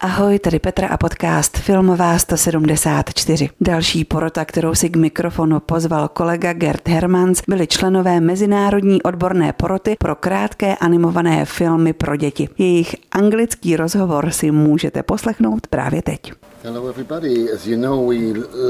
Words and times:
Ahoj, 0.00 0.38
tady 0.38 0.58
Petra 0.58 0.88
a 0.88 0.96
podcast 0.96 1.56
Filmová 1.56 2.18
174. 2.18 3.50
Další 3.60 4.04
porota, 4.04 4.44
kterou 4.44 4.74
si 4.74 4.90
k 4.90 4.96
mikrofonu 4.96 5.60
pozval 5.60 6.08
kolega 6.08 6.52
Gerd 6.52 6.88
Hermans, 6.88 7.42
byli 7.48 7.66
členové 7.66 8.20
Mezinárodní 8.20 9.02
odborné 9.02 9.52
poroty 9.52 9.96
pro 9.98 10.14
krátké 10.14 10.76
animované 10.76 11.44
filmy 11.44 11.92
pro 11.92 12.16
děti. 12.16 12.48
Jejich 12.58 12.96
anglický 13.12 13.76
rozhovor 13.76 14.30
si 14.30 14.50
můžete 14.50 15.02
poslechnout 15.02 15.66
právě 15.66 16.02
teď. 16.02 16.32
Hello 16.62 16.88
everybody. 16.88 17.52
As 17.52 17.66
you 17.66 17.76
know, 17.76 18.08
we 18.08 18.16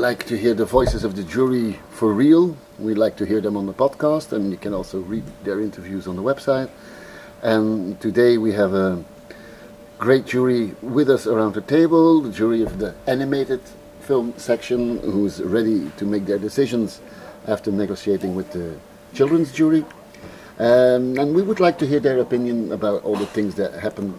like 0.08 0.24
to 0.24 0.34
hear 0.42 0.56
the 0.56 0.64
voices 0.64 1.04
of 1.04 1.12
the 1.12 1.34
jury 1.34 1.74
for 1.90 2.18
real. 2.18 2.56
We 2.78 3.04
like 3.04 3.16
to 3.16 3.24
hear 3.24 3.42
them 3.42 3.56
on 3.56 3.66
the 3.66 3.72
podcast 3.72 4.32
and 4.32 4.52
you 4.52 4.58
can 4.62 4.74
also 4.74 5.04
read 5.08 5.24
their 5.44 5.60
interviews 5.60 6.06
on 6.06 6.16
the 6.16 6.22
website. 6.22 6.68
And 7.42 8.00
today 8.00 8.38
we 8.38 8.52
have 8.56 8.78
a 8.78 8.98
great 9.98 10.26
jury 10.26 10.74
with 10.80 11.10
us 11.10 11.26
around 11.26 11.54
the 11.54 11.60
table, 11.60 12.20
the 12.20 12.30
jury 12.30 12.62
of 12.62 12.78
the 12.78 12.94
animated 13.06 13.60
film 14.00 14.32
section, 14.36 14.98
who's 15.00 15.42
ready 15.42 15.90
to 15.96 16.04
make 16.04 16.24
their 16.24 16.38
decisions 16.38 17.00
after 17.46 17.72
negotiating 17.72 18.34
with 18.34 18.50
the 18.52 18.76
children's 19.12 19.52
jury. 19.52 19.84
Um, 20.58 21.18
and 21.18 21.34
we 21.34 21.42
would 21.42 21.60
like 21.60 21.78
to 21.78 21.86
hear 21.86 22.00
their 22.00 22.18
opinion 22.20 22.72
about 22.72 23.02
all 23.04 23.16
the 23.16 23.26
things 23.26 23.56
that 23.56 23.74
happened 23.74 24.14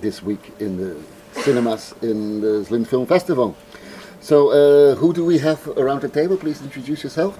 this 0.00 0.22
week 0.22 0.52
in 0.58 0.76
the 0.76 0.96
cinemas 1.42 1.94
in 2.02 2.40
the 2.40 2.64
Zlin 2.66 2.86
Film 2.86 3.06
Festival. 3.06 3.56
So, 4.20 4.50
uh, 4.50 4.94
who 4.96 5.12
do 5.12 5.24
we 5.24 5.38
have 5.38 5.66
around 5.78 6.02
the 6.02 6.08
table? 6.08 6.36
Please 6.36 6.60
introduce 6.60 7.02
yourself. 7.02 7.38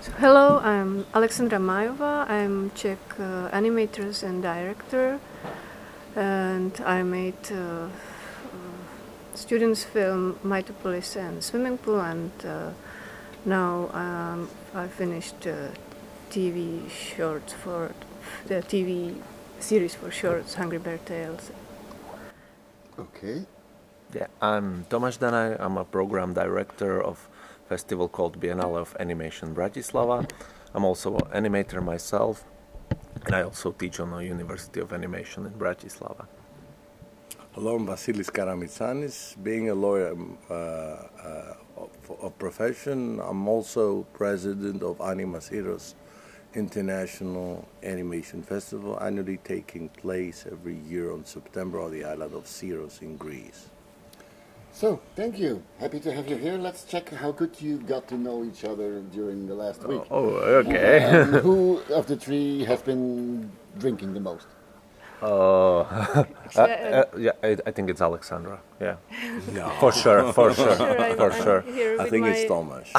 So, 0.00 0.12
hello, 0.12 0.58
I'm 0.60 1.04
Alexandra 1.14 1.58
Májová. 1.58 2.28
I'm 2.30 2.70
Czech 2.74 2.98
uh, 3.18 3.50
animator 3.50 4.22
and 4.22 4.42
director 4.42 5.20
and 6.18 6.80
I 6.84 7.04
made 7.04 7.52
uh, 7.52 7.86
students 9.34 9.84
film 9.84 10.36
Mythopolis 10.42 11.14
and 11.14 11.42
Swimming 11.44 11.78
Pool, 11.78 12.00
and 12.00 12.32
uh, 12.44 12.70
now 13.44 13.88
um, 13.92 14.50
I 14.74 14.88
finished 14.88 15.46
TV 16.30 16.90
shorts 16.90 17.52
for 17.52 17.92
the 18.48 18.56
TV 18.62 19.14
series 19.60 19.94
for 19.94 20.10
shorts, 20.10 20.54
Hungry 20.54 20.78
Bear 20.78 20.98
Tales. 20.98 21.52
Okay. 22.98 23.46
Yeah, 24.12 24.26
I'm 24.42 24.86
Tomáš 24.90 25.18
Danay. 25.18 25.56
I'm 25.60 25.76
a 25.76 25.84
program 25.84 26.34
director 26.34 27.00
of 27.00 27.28
festival 27.68 28.08
called 28.08 28.40
Biennale 28.40 28.76
of 28.76 28.96
Animation 28.98 29.54
Bratislava. 29.54 30.28
I'm 30.74 30.84
also 30.84 31.16
an 31.16 31.44
animator 31.44 31.82
myself, 31.82 32.44
and 33.28 33.36
I 33.36 33.42
also 33.42 33.72
teach 33.72 34.00
on 34.00 34.10
the 34.10 34.24
University 34.24 34.80
of 34.80 34.94
Animation 34.94 35.44
in 35.44 35.52
Bratislava. 35.52 36.26
Hello, 37.52 37.76
I'm 37.76 37.86
Vassilis 37.86 38.30
Karamitsanis. 38.30 39.36
Being 39.42 39.68
a 39.68 39.74
lawyer 39.74 40.16
uh, 40.48 40.54
uh, 40.54 41.54
of, 41.76 41.90
of, 42.22 42.38
profession, 42.38 43.20
I'm 43.20 43.46
also 43.46 44.04
president 44.14 44.82
of 44.82 44.96
Animasyros 44.98 45.94
International 46.54 47.68
Animation 47.82 48.42
Festival, 48.42 48.98
annually 48.98 49.36
taking 49.44 49.90
place 49.90 50.46
every 50.50 50.76
year 50.76 51.12
on 51.12 51.22
September 51.26 51.82
on 51.82 51.92
the 51.92 52.04
island 52.04 52.32
of 52.32 52.44
Syros 52.44 53.02
in 53.02 53.18
Greece. 53.18 53.68
So, 54.72 55.00
thank 55.16 55.38
you. 55.38 55.62
Happy 55.80 55.98
to 56.00 56.12
have 56.12 56.28
you 56.28 56.36
here. 56.36 56.56
Let's 56.56 56.84
check 56.84 57.10
how 57.10 57.32
good 57.32 57.60
you 57.60 57.78
got 57.78 58.06
to 58.08 58.16
know 58.16 58.44
each 58.44 58.64
other 58.64 59.00
during 59.00 59.46
the 59.48 59.54
last 59.54 59.82
week. 59.84 60.02
Oh, 60.10 60.26
okay. 60.62 60.98
Um, 61.18 61.32
who 61.40 61.80
of 61.90 62.06
the 62.06 62.16
three 62.16 62.64
has 62.64 62.80
been 62.82 63.50
drinking 63.78 64.14
the 64.14 64.20
most? 64.20 64.46
Oh, 65.20 65.80
uh, 66.56 66.60
uh, 66.60 67.04
yeah, 67.18 67.32
I, 67.42 67.56
I, 67.66 67.70
think 67.72 67.90
it's 67.90 68.00
Alexandra. 68.00 68.60
Yeah, 68.80 68.96
no. 69.52 69.68
for 69.80 69.90
sure, 69.90 70.32
for 70.38 70.54
sure, 70.54 70.76
for 70.76 71.32
sure. 71.32 71.64
I 72.00 72.08
think 72.08 72.26
it's 72.26 72.46
Thomas. 72.46 72.92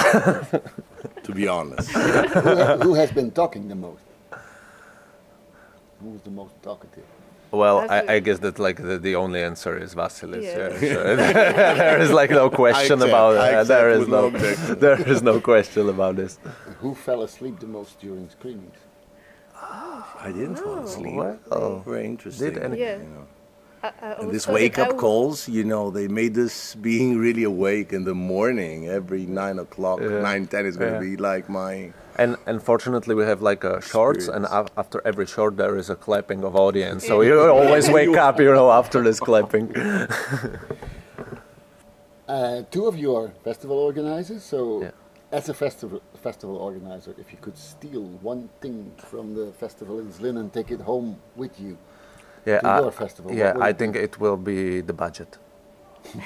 to 1.23 1.31
be 1.33 1.47
honest, 1.47 1.89
who, 1.91 2.01
who, 2.83 2.93
has 2.95 3.09
been 3.11 3.31
talking 3.31 3.69
the 3.69 3.75
most? 3.75 4.03
Who's 6.01 6.21
the 6.21 6.31
most 6.31 6.61
talkative? 6.61 7.05
Well, 7.51 7.87
I, 7.89 8.15
I, 8.15 8.19
guess 8.19 8.39
that 8.39 8.59
like 8.59 8.77
the, 8.77 8.99
the 8.99 9.15
only 9.15 9.41
answer 9.41 9.75
is 9.77 9.95
Vassilis. 9.95 10.43
Yeah. 10.43 10.69
Yeah, 10.69 10.79
sure. 10.79 11.15
there 11.15 11.99
is 11.99 12.11
like 12.11 12.29
no 12.29 12.49
question 12.49 13.01
accept, 13.01 13.09
about 13.09 13.61
it. 13.61 13.67
there 13.67 13.89
is 13.89 14.07
no, 14.07 14.29
no 14.29 14.39
there 14.75 15.01
is 15.01 15.23
no 15.23 15.41
question 15.41 15.89
about 15.89 16.15
this. 16.17 16.37
Who 16.79 16.93
fell 16.93 17.23
asleep 17.23 17.59
the 17.59 17.67
most 17.67 17.99
during 17.99 18.29
screenings? 18.29 18.77
Oh, 19.55 20.15
I 20.19 20.31
didn't 20.31 20.57
fall 20.57 20.79
asleep. 20.79 21.15
Well, 21.15 21.83
very 21.85 22.05
interesting. 22.05 22.53
Did 22.53 22.63
any, 22.63 22.79
yeah. 22.79 22.97
You 22.97 23.03
know. 23.03 23.27
I, 23.81 23.91
I 24.01 24.11
and 24.13 24.31
this 24.31 24.47
wake 24.47 24.77
up 24.77 24.97
calls, 24.97 25.47
you 25.47 25.63
know, 25.63 25.89
they 25.89 26.07
made 26.07 26.37
us 26.37 26.75
being 26.75 27.17
really 27.17 27.43
awake 27.43 27.93
in 27.93 28.03
the 28.03 28.15
morning. 28.15 28.89
Every 28.89 29.25
nine 29.25 29.57
o'clock, 29.59 30.01
yeah. 30.01 30.19
nine 30.19 30.47
ten 30.47 30.65
is 30.65 30.77
going 30.77 30.99
to 30.99 31.05
yeah. 31.05 31.15
be 31.15 31.17
like 31.17 31.49
my. 31.49 31.93
And 32.19 32.35
unfortunately, 32.47 33.15
we 33.15 33.23
have 33.23 33.41
like 33.41 33.63
a 33.63 33.81
shorts, 33.81 34.27
and 34.27 34.45
after 34.81 35.01
every 35.05 35.25
short 35.25 35.55
there 35.55 35.77
is 35.77 35.89
a 35.89 35.95
clapping 35.95 36.43
of 36.43 36.53
audience. 36.53 37.07
So 37.07 37.21
you 37.21 37.39
always 37.39 37.89
wake 37.99 38.17
up, 38.17 38.41
you 38.41 38.51
know, 38.53 38.69
after 38.71 39.01
this 39.01 39.21
clapping. 39.21 39.73
uh, 42.27 42.63
two 42.69 42.87
of 42.87 42.97
you 42.97 43.15
are 43.15 43.29
festival 43.45 43.77
organizers, 43.77 44.43
so 44.43 44.91
as 45.31 45.47
a 45.47 45.53
festival 45.53 46.01
festival 46.21 46.57
organizer, 46.57 47.15
if 47.17 47.31
you 47.31 47.37
could 47.39 47.57
steal 47.57 48.03
one 48.21 48.49
thing 48.59 48.91
from 48.97 49.33
the 49.33 49.53
festival 49.53 49.99
in 49.99 50.07
Zlin 50.11 50.37
and 50.41 50.51
take 50.51 50.71
it 50.71 50.81
home 50.81 51.17
with 51.37 51.57
you 51.57 51.77
yeah, 52.45 52.59
to 52.59 52.69
uh, 52.69 52.81
your 52.81 52.91
festival, 52.91 53.31
yeah, 53.33 53.53
I 53.61 53.71
think 53.71 53.93
be? 53.93 53.99
it 53.99 54.19
will 54.19 54.37
be 54.51 54.81
the 54.81 54.93
budget. 54.93 55.37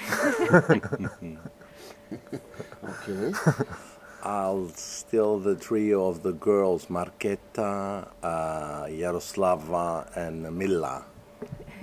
okay. 2.83 3.33
I'll 4.23 4.69
steal 4.69 5.37
the 5.37 5.55
trio 5.55 6.07
of 6.07 6.23
the 6.23 6.31
girls, 6.31 6.85
Marketa, 6.85 8.07
uh, 8.23 8.85
Yaroslava, 8.85 10.15
and 10.15 10.49
Mila. 10.57 11.03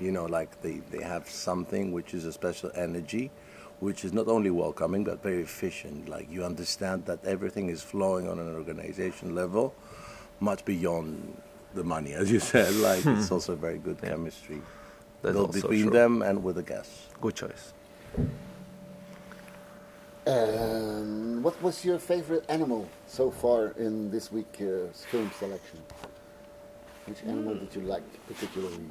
You 0.01 0.11
know, 0.11 0.25
like 0.25 0.63
they, 0.63 0.81
they 0.91 1.05
have 1.05 1.29
something 1.29 1.93
which 1.93 2.15
is 2.15 2.25
a 2.25 2.33
special 2.33 2.71
energy 2.75 3.31
which 3.81 4.05
is 4.05 4.13
not 4.13 4.29
only 4.29 4.51
welcoming 4.51 5.05
but 5.05 5.23
very 5.23 5.43
efficient. 5.43 6.09
Like 6.09 6.31
you 6.31 6.45
understand 6.45 7.07
that 7.07 7.25
everything 7.25 7.69
is 7.69 7.83
flowing 7.83 8.29
on 8.29 8.39
an 8.39 8.55
organization 8.55 9.35
level, 9.35 9.75
much 10.39 10.65
beyond 10.65 11.41
the 11.75 11.83
money, 11.83 12.13
as 12.13 12.31
you 12.31 12.41
said. 12.53 12.73
Like 12.75 13.05
it's 13.05 13.29
hmm. 13.29 13.35
also 13.35 13.57
very 13.57 13.79
good 13.79 13.99
yeah. 14.03 14.11
chemistry 14.11 14.61
built 15.23 15.53
between 15.53 15.85
true. 15.85 15.91
them 15.91 16.23
and 16.23 16.43
with 16.43 16.57
the 16.57 16.63
guests. 16.63 17.09
Good 17.21 17.35
choice. 17.35 17.73
Um, 20.27 21.43
what 21.43 21.61
was 21.63 21.85
your 21.85 21.99
favorite 21.99 22.45
animal 22.49 22.89
so 23.07 23.31
far 23.31 23.69
in 23.79 24.11
this 24.11 24.31
week's 24.31 24.61
uh, 24.61 24.89
film 25.11 25.31
selection? 25.39 25.79
Which 27.07 27.23
animal 27.25 27.55
did 27.55 27.75
you 27.75 27.83
like 27.83 28.05
particularly? 28.27 28.85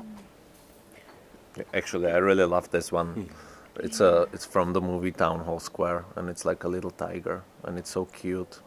Actually, 1.74 2.12
I 2.12 2.18
really 2.18 2.46
love 2.46 2.70
this 2.72 2.92
one. 2.92 3.14
Hmm. 3.14 3.84
It's 3.86 4.00
a 4.02 4.28
it's 4.34 4.46
from 4.46 4.74
the 4.74 4.82
movie 4.82 5.12
Town 5.12 5.40
Hall 5.40 5.60
Square, 5.60 6.06
and 6.16 6.30
it's 6.30 6.44
like 6.46 6.64
a 6.64 6.68
little 6.68 6.92
tiger, 6.92 7.44
and 7.64 7.78
it's 7.78 7.92
so 7.92 8.06
cute. 8.06 8.60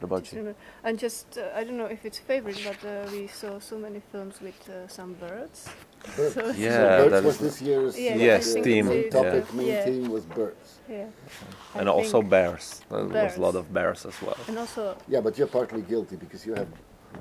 What 0.00 0.04
about 0.04 0.32
you? 0.32 0.54
And 0.82 0.98
just 0.98 1.38
uh, 1.38 1.50
I 1.54 1.62
don't 1.62 1.76
know 1.76 1.86
if 1.86 2.04
it's 2.04 2.18
favorite, 2.18 2.58
but 2.64 2.84
uh, 2.84 3.08
we 3.12 3.28
saw 3.28 3.60
so 3.60 3.78
many 3.78 4.00
films 4.10 4.40
with 4.40 4.68
uh, 4.68 4.88
some 4.88 5.12
birds. 5.14 5.68
Birds. 6.16 6.58
Yeah, 6.58 6.98
so 6.98 7.08
birds 7.08 7.26
was 7.26 7.38
this 7.38 7.62
year's 7.62 7.98
yeah, 7.98 8.12
uh, 8.12 8.16
yes 8.16 8.54
theme. 8.54 8.88
Main 8.88 9.10
topic, 9.10 9.44
yeah. 9.48 9.56
main 9.56 9.66
yeah. 9.66 9.84
theme 9.84 10.10
was 10.10 10.24
birds. 10.24 10.80
Yeah. 10.88 11.06
And 11.74 11.88
I 11.88 11.92
also 11.92 12.22
bears. 12.22 12.82
There 12.90 13.04
was 13.04 13.36
a 13.36 13.40
lot 13.40 13.56
of 13.56 13.72
bears 13.72 14.04
as 14.06 14.20
well. 14.22 14.36
And 14.48 14.58
also. 14.58 14.96
Yeah, 15.08 15.20
but 15.20 15.38
you're 15.38 15.46
partly 15.46 15.82
guilty 15.82 16.16
because 16.16 16.44
you 16.46 16.54
have 16.54 16.68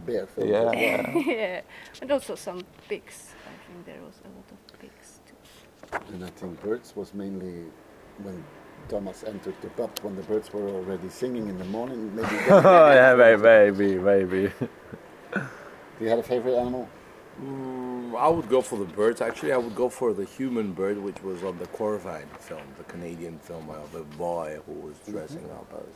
bear 0.06 0.28
films. 0.28 0.50
Yeah. 0.50 0.64
Well. 0.64 1.24
yeah, 1.26 1.62
and 2.02 2.12
also 2.12 2.36
some 2.36 2.62
pigs. 2.88 3.34
I 3.46 3.68
think 3.68 3.86
there 3.86 4.02
was 4.02 4.20
a 4.26 4.30
lot 4.30 4.48
of 4.52 4.80
pigs 4.80 5.20
too. 5.28 6.14
and 6.14 6.26
I 6.26 6.30
think 6.30 6.62
birds 6.62 6.96
was 6.96 7.14
mainly 7.14 7.66
when 8.24 8.44
Thomas 8.90 9.24
entered 9.24 9.56
the 9.62 9.70
pub 9.70 9.98
when 10.02 10.16
the 10.16 10.24
birds 10.24 10.52
were 10.52 10.68
already 10.68 11.10
singing 11.10 11.48
in 11.48 11.58
the 11.58 11.66
morning. 11.66 12.16
Maybe. 12.16 12.36
oh 12.50 12.92
yeah, 12.94 13.16
maybe, 13.16 13.96
maybe. 13.96 14.52
Do 15.34 16.06
you 16.06 16.10
have 16.10 16.20
a 16.20 16.24
favorite 16.24 16.56
animal? 16.56 16.90
Mm, 17.40 18.16
I 18.18 18.28
would 18.28 18.50
go 18.50 18.62
for 18.62 18.78
the 18.78 18.86
birds. 18.86 19.22
Actually, 19.22 19.54
I 19.54 19.58
would 19.58 19.76
go 19.76 19.90
for 19.90 20.14
the 20.14 20.26
human 20.26 20.74
bird, 20.74 20.98
which 20.98 21.22
was 21.24 21.44
on 21.44 21.58
the 21.58 21.66
Corvine 21.68 22.28
film, 22.40 22.62
the 22.78 22.84
Canadian 22.84 23.40
film 23.40 23.70
of 23.70 23.92
the 23.94 24.04
boy 24.18 24.60
who 24.66 24.74
was 24.74 24.96
mm-hmm. 24.98 25.12
dressing 25.14 25.44
mm 25.44 25.50
-hmm. 25.50 25.62
up 25.62 25.74
as 25.88 25.96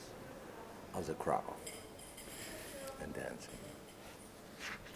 as 1.00 1.10
a 1.10 1.14
crow 1.14 1.44
and 3.02 3.14
dancing. 3.14 3.54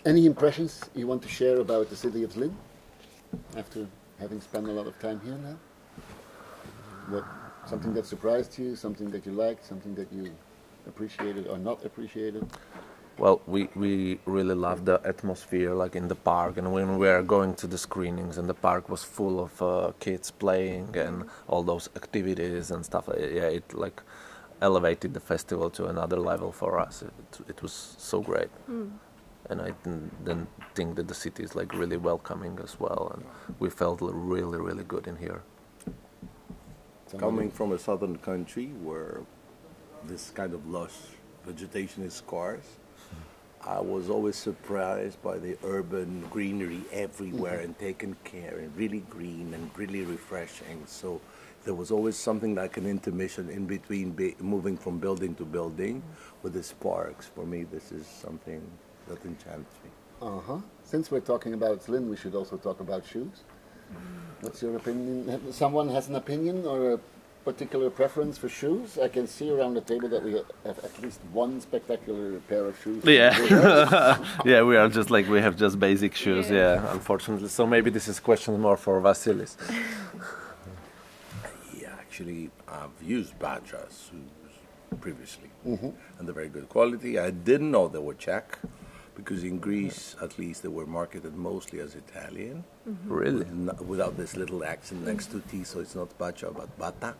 Any 0.05 0.25
impressions 0.25 0.89
you 0.95 1.07
want 1.07 1.21
to 1.23 1.29
share 1.29 1.59
about 1.59 1.89
the 1.89 1.95
city 1.95 2.23
of 2.23 2.31
Zlin 2.31 2.53
after 3.57 3.85
having 4.19 4.41
spent 4.41 4.67
a 4.67 4.71
lot 4.71 4.87
of 4.87 4.97
time 4.99 5.19
here 5.25 5.37
now? 5.37 5.57
What 7.09 7.25
something 7.65 7.93
that 7.93 8.05
surprised 8.05 8.57
you, 8.57 8.75
something 8.75 9.09
that 9.11 9.25
you 9.25 9.33
liked, 9.33 9.65
something 9.65 9.93
that 9.95 10.11
you 10.11 10.31
appreciated 10.87 11.47
or 11.47 11.57
not 11.57 11.85
appreciated? 11.85 12.45
Well, 13.19 13.41
we, 13.47 13.67
we 13.75 14.19
really 14.25 14.55
loved 14.55 14.85
the 14.85 15.01
atmosphere, 15.03 15.73
like 15.73 15.95
in 15.97 16.07
the 16.07 16.15
park, 16.15 16.57
and 16.57 16.71
when 16.71 16.97
we 16.97 17.07
were 17.07 17.21
going 17.21 17.53
to 17.55 17.67
the 17.67 17.77
screenings, 17.77 18.37
and 18.37 18.47
the 18.47 18.53
park 18.53 18.87
was 18.87 19.03
full 19.03 19.41
of 19.41 19.61
uh, 19.61 19.91
kids 19.99 20.31
playing 20.31 20.95
and 20.95 21.25
all 21.47 21.61
those 21.63 21.89
activities 21.97 22.71
and 22.71 22.85
stuff. 22.85 23.09
uh, 23.09 23.17
Yeah, 23.17 23.49
it 23.59 23.73
like 23.73 24.01
elevated 24.61 25.13
the 25.13 25.19
festival 25.19 25.69
to 25.71 25.87
another 25.87 26.17
level 26.17 26.53
for 26.53 26.79
us. 26.79 27.01
It, 27.03 27.39
it 27.49 27.61
was 27.61 27.95
so 27.97 28.21
great, 28.21 28.49
and 29.49 29.61
I 29.61 29.71
didn't, 29.83 30.25
didn't 30.25 30.49
think 30.75 30.95
that 30.95 31.07
the 31.09 31.13
city 31.13 31.43
is 31.43 31.55
like 31.55 31.73
really 31.73 31.97
welcoming 31.97 32.57
as 32.63 32.79
well, 32.79 33.11
and 33.13 33.25
we 33.59 33.69
felt 33.69 33.99
really 34.01 34.59
really 34.59 34.83
good 34.85 35.07
in 35.07 35.17
here. 35.17 35.41
Coming 37.17 37.51
from 37.51 37.73
a 37.73 37.79
southern 37.79 38.17
country 38.17 38.67
where 38.83 39.21
this 40.05 40.31
kind 40.31 40.53
of 40.53 40.67
lush 40.69 40.97
vegetation 41.45 42.03
is 42.03 42.13
scarce, 42.13 42.77
I 43.69 43.79
was 43.79 44.09
always 44.09 44.35
surprised 44.35 45.21
by 45.21 45.37
the 45.37 45.55
urban 45.63 46.25
greenery 46.31 46.81
everywhere 46.91 47.57
mm-hmm. 47.57 47.65
and 47.65 47.79
taken 47.79 48.15
care 48.23 48.57
and 48.57 48.75
really 48.75 49.01
green 49.11 49.53
and 49.53 49.69
really 49.77 50.01
refreshing. 50.01 50.81
So 50.87 51.21
there 51.65 51.75
was 51.75 51.91
always 51.91 52.15
something 52.15 52.55
like 52.55 52.77
an 52.77 52.87
intermission 52.87 53.47
in 53.47 53.67
between 53.67 54.09
be- 54.09 54.35
moving 54.39 54.75
from 54.75 54.97
building 54.97 55.35
to 55.35 55.45
building 55.45 56.01
mm-hmm. 56.01 56.41
with 56.41 56.53
the 56.53 56.63
sparks. 56.63 57.27
For 57.27 57.45
me, 57.45 57.63
this 57.63 57.91
is 57.91 58.07
something 58.07 58.59
that 59.07 59.23
enchants 59.23 59.75
me. 59.83 59.91
Uh 60.19 60.39
huh. 60.39 60.57
Since 60.83 61.11
we're 61.11 61.27
talking 61.33 61.53
about 61.53 61.85
Zlin, 61.85 62.09
we 62.09 62.17
should 62.17 62.33
also 62.33 62.57
talk 62.57 62.79
about 62.79 63.05
shoes. 63.05 63.43
Mm-hmm. 63.93 64.45
What's 64.45 64.63
your 64.63 64.77
opinion? 64.77 65.53
Someone 65.53 65.89
has 65.89 66.09
an 66.09 66.15
opinion 66.15 66.65
or 66.65 66.93
a 66.93 66.99
particular 67.45 67.89
preference 67.89 68.37
for 68.37 68.49
shoes? 68.49 68.97
I 68.97 69.07
can 69.07 69.27
see 69.27 69.49
around 69.49 69.73
the 69.73 69.81
table 69.81 70.09
that 70.09 70.23
we 70.23 70.33
have 70.65 70.79
at 70.83 71.01
least 71.01 71.19
one 71.31 71.61
spectacular 71.61 72.39
pair 72.47 72.65
of 72.65 72.79
shoes. 72.81 73.03
Yeah. 73.05 73.37
yeah, 74.45 74.61
we 74.63 74.77
are 74.77 74.89
just 74.89 75.09
like 75.09 75.27
we 75.29 75.41
have 75.41 75.55
just 75.55 75.79
basic 75.79 76.15
shoes. 76.15 76.49
Yeah. 76.49 76.59
Yeah, 76.59 76.91
unfortunately. 76.91 77.49
So 77.49 77.65
maybe 77.65 77.89
this 77.89 78.07
is 78.07 78.19
question 78.19 78.59
more 78.59 78.77
for 78.77 79.01
Vassilis. 79.01 79.55
Yeah, 81.81 81.93
actually, 81.97 82.49
I've 82.67 83.01
used 83.01 83.39
Bata 83.39 83.87
shoes 83.89 84.53
previously, 84.99 85.49
mm-hmm. 85.65 85.91
and 86.17 86.27
they're 86.27 86.35
very 86.35 86.49
good 86.49 86.67
quality. 86.67 87.17
I 87.17 87.29
didn't 87.31 87.71
know 87.71 87.87
they 87.87 87.99
were 87.99 88.15
Czech, 88.15 88.59
because 89.19 89.43
in 89.43 89.57
Greece, 89.59 90.15
at 90.21 90.37
least, 90.39 90.63
they 90.63 90.69
were 90.69 90.85
marketed 90.85 91.35
mostly 91.35 91.79
as 91.79 91.95
Italian, 91.95 92.63
Really? 93.05 93.45
n- 93.45 93.71
without 93.87 94.17
this 94.17 94.35
little 94.35 94.63
accent 94.63 95.05
next 95.05 95.27
to 95.31 95.39
T, 95.41 95.63
so 95.63 95.79
it's 95.79 95.95
not 95.95 96.17
Baťa 96.17 96.49
but 96.55 96.69
Bata. 96.77 97.13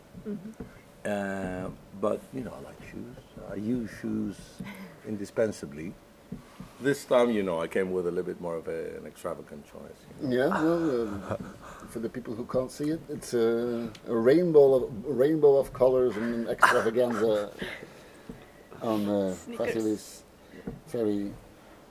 Uh, 1.04 1.68
but 2.00 2.20
you 2.34 2.42
know, 2.44 2.52
I 2.58 2.60
like 2.70 2.80
shoes. 2.90 3.16
I 3.50 3.54
use 3.54 3.90
shoes 4.00 4.36
indispensably. 5.08 5.92
This 6.80 7.04
time, 7.04 7.30
you 7.30 7.42
know, 7.42 7.60
I 7.60 7.66
came 7.68 7.90
with 7.92 8.06
a 8.06 8.10
little 8.10 8.24
bit 8.32 8.40
more 8.40 8.56
of 8.56 8.66
a, 8.68 8.96
an 8.98 9.04
extravagant 9.06 9.64
choice. 9.64 10.00
you 10.22 10.28
know. 10.28 10.36
Yeah, 10.36 10.48
well, 10.62 11.08
um, 11.08 11.54
for 11.90 11.98
the 12.00 12.08
people 12.08 12.34
who 12.34 12.44
can't 12.46 12.70
see 12.70 12.90
it, 12.90 13.00
it's 13.08 13.34
a, 13.34 13.88
a 14.08 14.16
rainbow 14.30 14.74
of 14.74 14.82
a 15.08 15.12
rainbow 15.12 15.56
of 15.58 15.72
colors 15.72 16.16
and 16.16 16.48
extravaganza 16.48 17.50
on 18.82 19.08
uh, 19.08 19.34
Sneakers. 19.34 19.74
Vassilis' 19.74 20.22
very 20.88 21.32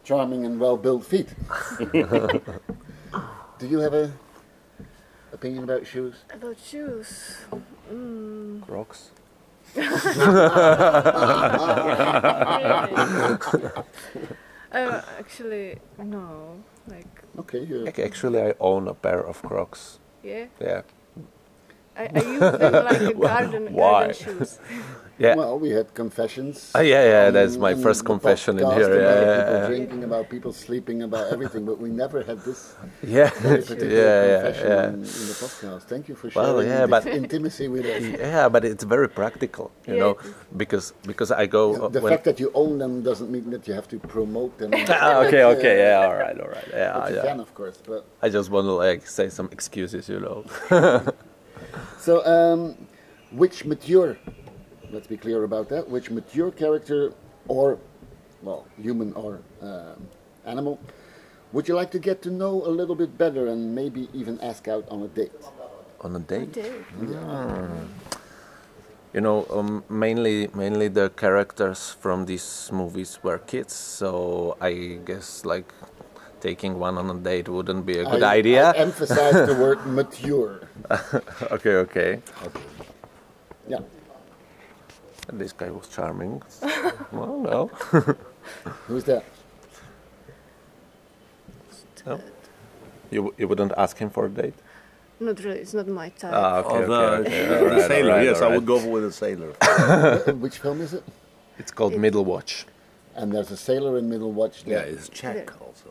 charming 0.04 0.46
and 0.46 0.60
well-built 0.60 1.06
feet. 1.06 1.30
Do 3.60 3.68
you 3.68 3.80
have 3.80 3.94
a 3.94 4.12
opinion 5.34 5.63
about 5.63 5.86
shoes? 5.86 6.16
About 6.34 6.57
shoes. 6.60 7.38
Mm, 7.92 8.62
Crocs. 8.66 9.12
uh, 14.72 15.01
actually, 15.19 15.78
no. 15.98 16.56
Like, 16.88 17.06
Okay, 17.38 17.60
you 17.63 17.88
Ac- 17.88 18.01
Actually, 18.04 18.42
I 18.42 18.54
own 18.60 18.88
a 18.88 18.94
pair 18.94 19.19
of 19.25 19.42
Crocs. 19.44 20.00
yeah. 20.24 20.46
Yeah. 20.60 20.81
I, 22.00 22.04
I 22.16 22.22
use 22.36 22.40
them 22.40 22.74
like 22.90 23.01
a 23.01 23.13
garden, 23.30 23.63
Why? 23.74 23.92
garden 23.92 24.16
shoes. 24.24 24.60
Yeah. 25.22 25.36
well, 25.36 25.60
we 25.60 25.69
had 25.72 25.94
confessions. 25.94 26.72
Ah, 26.74 26.80
yeah, 26.80 27.04
yeah, 27.13 27.30
that's 27.30 27.57
my 27.57 27.74
first 27.75 28.06
confession 28.06 28.57
in 28.57 28.66
here, 28.72 28.94
yeah, 28.96 29.04
About 29.04 29.28
yeah, 29.28 29.36
people 29.44 29.60
yeah. 29.60 29.68
drinking, 29.68 30.04
about 30.06 30.30
people 30.30 30.54
sleeping, 30.54 30.98
about 31.04 31.25
everything, 31.34 31.66
but 31.66 31.78
we 31.78 31.90
never 31.90 32.24
had 32.24 32.40
this 32.48 32.62
Yeah. 33.04 33.30
very 33.44 33.62
particular 33.62 33.92
yeah, 33.92 34.25
yeah, 34.31 34.42
confession 34.44 34.68
yeah. 34.72 34.88
In, 34.88 34.94
in 34.96 35.25
the 35.31 35.38
podcast. 35.44 35.81
Thank 35.92 36.07
you 36.07 36.16
for 36.16 36.30
sharing 36.31 36.54
Well, 36.56 36.63
yeah, 36.63 36.86
but- 36.94 37.06
intimacy 37.06 37.68
with 37.68 37.84
us. 37.86 38.01
Yeah, 38.31 38.48
but 38.48 38.63
it's 38.63 38.86
very 38.96 39.10
practical, 39.10 39.66
you 39.86 39.96
Yeah, 39.96 40.00
know, 40.00 40.13
because 40.56 40.94
because 41.12 41.31
I 41.36 41.46
go 41.48 41.63
uh, 41.75 41.90
The 41.90 42.00
when- 42.00 42.13
fact 42.13 42.24
that 42.24 42.40
you 42.40 42.50
own 42.62 42.78
them 42.84 42.94
doesn't 43.10 43.30
mean 43.30 43.50
that 43.51 43.68
you 43.68 43.74
have 43.80 43.90
to 43.90 43.98
promote 44.00 44.57
them. 44.57 44.72
Ah, 44.88 45.19
okay, 45.28 45.44
okay, 45.54 45.75
yeah, 45.84 46.07
all 46.07 46.16
right, 46.16 46.38
all 46.40 46.48
right, 46.48 46.69
yeah, 46.72 46.94
But 46.96 47.10
you 47.12 47.18
yeah. 47.18 47.28
can, 47.28 47.40
of 47.42 47.51
course. 47.60 47.78
But 47.92 48.01
I 48.25 48.30
just 48.38 48.48
want 48.50 48.66
to 48.72 48.75
like 48.88 49.01
say 49.06 49.28
some 49.28 49.50
excuses, 49.51 50.07
you 50.07 50.22
know. 50.25 50.40
So, 52.00 52.25
um, 52.25 52.88
which 53.31 53.66
mature? 53.66 54.18
Let's 54.92 55.07
be 55.07 55.18
clear 55.18 55.44
about 55.44 55.69
that. 55.69 55.89
Which 55.89 56.10
mature 56.10 56.51
character, 56.51 57.13
or 57.48 57.80
well, 58.42 58.66
human 58.81 59.13
or 59.13 59.42
um, 59.62 60.07
animal, 60.45 60.80
would 61.51 61.68
you 61.68 61.75
like 61.75 61.92
to 61.92 62.00
get 62.00 62.21
to 62.24 62.31
know 62.31 62.63
a 62.66 62.69
little 62.69 62.95
bit 62.95 63.18
better 63.18 63.48
and 63.48 63.75
maybe 63.75 64.07
even 64.13 64.39
ask 64.42 64.68
out 64.68 64.86
on 64.89 65.04
a 65.04 65.07
date? 65.07 65.31
On 66.01 66.16
a 66.16 66.19
date, 66.19 66.57
Okay. 66.57 66.71
you 69.13 69.22
know, 69.22 69.45
um, 69.50 69.83
mainly 69.89 70.48
mainly 70.54 70.88
the 70.88 71.10
characters 71.10 71.92
from 72.00 72.25
these 72.25 72.69
movies 72.72 73.19
were 73.24 73.39
kids, 73.39 73.74
so 73.74 74.56
I 74.62 75.00
guess 75.04 75.44
like 75.45 75.74
taking 76.41 76.80
one 76.80 76.97
on 76.97 77.09
a 77.09 77.13
date 77.15 77.47
wouldn't 77.50 77.86
be 77.86 78.00
a 78.00 78.06
good 78.06 78.24
I, 78.24 78.36
idea. 78.36 78.71
I 78.71 78.77
emphasize 78.77 79.47
the 79.47 79.56
word 79.56 79.86
mature. 79.86 80.62
okay, 81.51 81.75
okay. 81.86 82.21
Yeah. 83.68 83.80
This 85.31 85.53
guy 85.53 85.69
was 85.69 85.88
charming. 85.88 86.41
well, 87.12 87.39
no. 87.39 87.68
Who's 88.88 89.03
that? 89.06 89.24
no. 92.06 92.19
You 93.12 93.33
you 93.38 93.47
wouldn't 93.47 93.74
ask 93.77 93.97
him 93.97 94.09
for 94.09 94.25
a 94.25 94.30
date? 94.30 94.53
Not 95.19 95.44
really. 95.44 95.59
It's 95.59 95.74
not 95.74 95.88
my 95.88 96.09
type. 96.09 96.31
Ah, 96.33 96.59
okay, 96.59 96.69
Although, 96.69 97.13
okay, 97.15 97.19
okay. 97.19 97.47
the 97.47 97.59
all 97.59 97.65
right, 97.65 97.88
sailor, 97.88 98.12
all 98.12 98.18
right, 98.18 98.25
yes, 98.25 98.41
all 98.41 98.51
I 98.51 98.56
would 98.56 98.65
go 98.65 98.88
with 98.88 99.03
a 99.03 99.12
sailor. 99.12 99.51
Which 100.33 100.57
film 100.59 100.80
is 100.81 100.94
it? 100.94 101.03
It's 101.57 101.71
called 101.71 101.97
Middle 101.97 102.24
Watch. 102.24 102.65
And 103.15 103.33
there's 103.33 103.51
a 103.51 103.57
sailor 103.57 103.97
in 103.97 104.09
Middle 104.09 104.31
Watch. 104.31 104.63
yeah, 104.65 104.80
it's 104.80 105.09
Czech 105.09 105.36
Yeah. 105.36 105.65
also. 105.65 105.89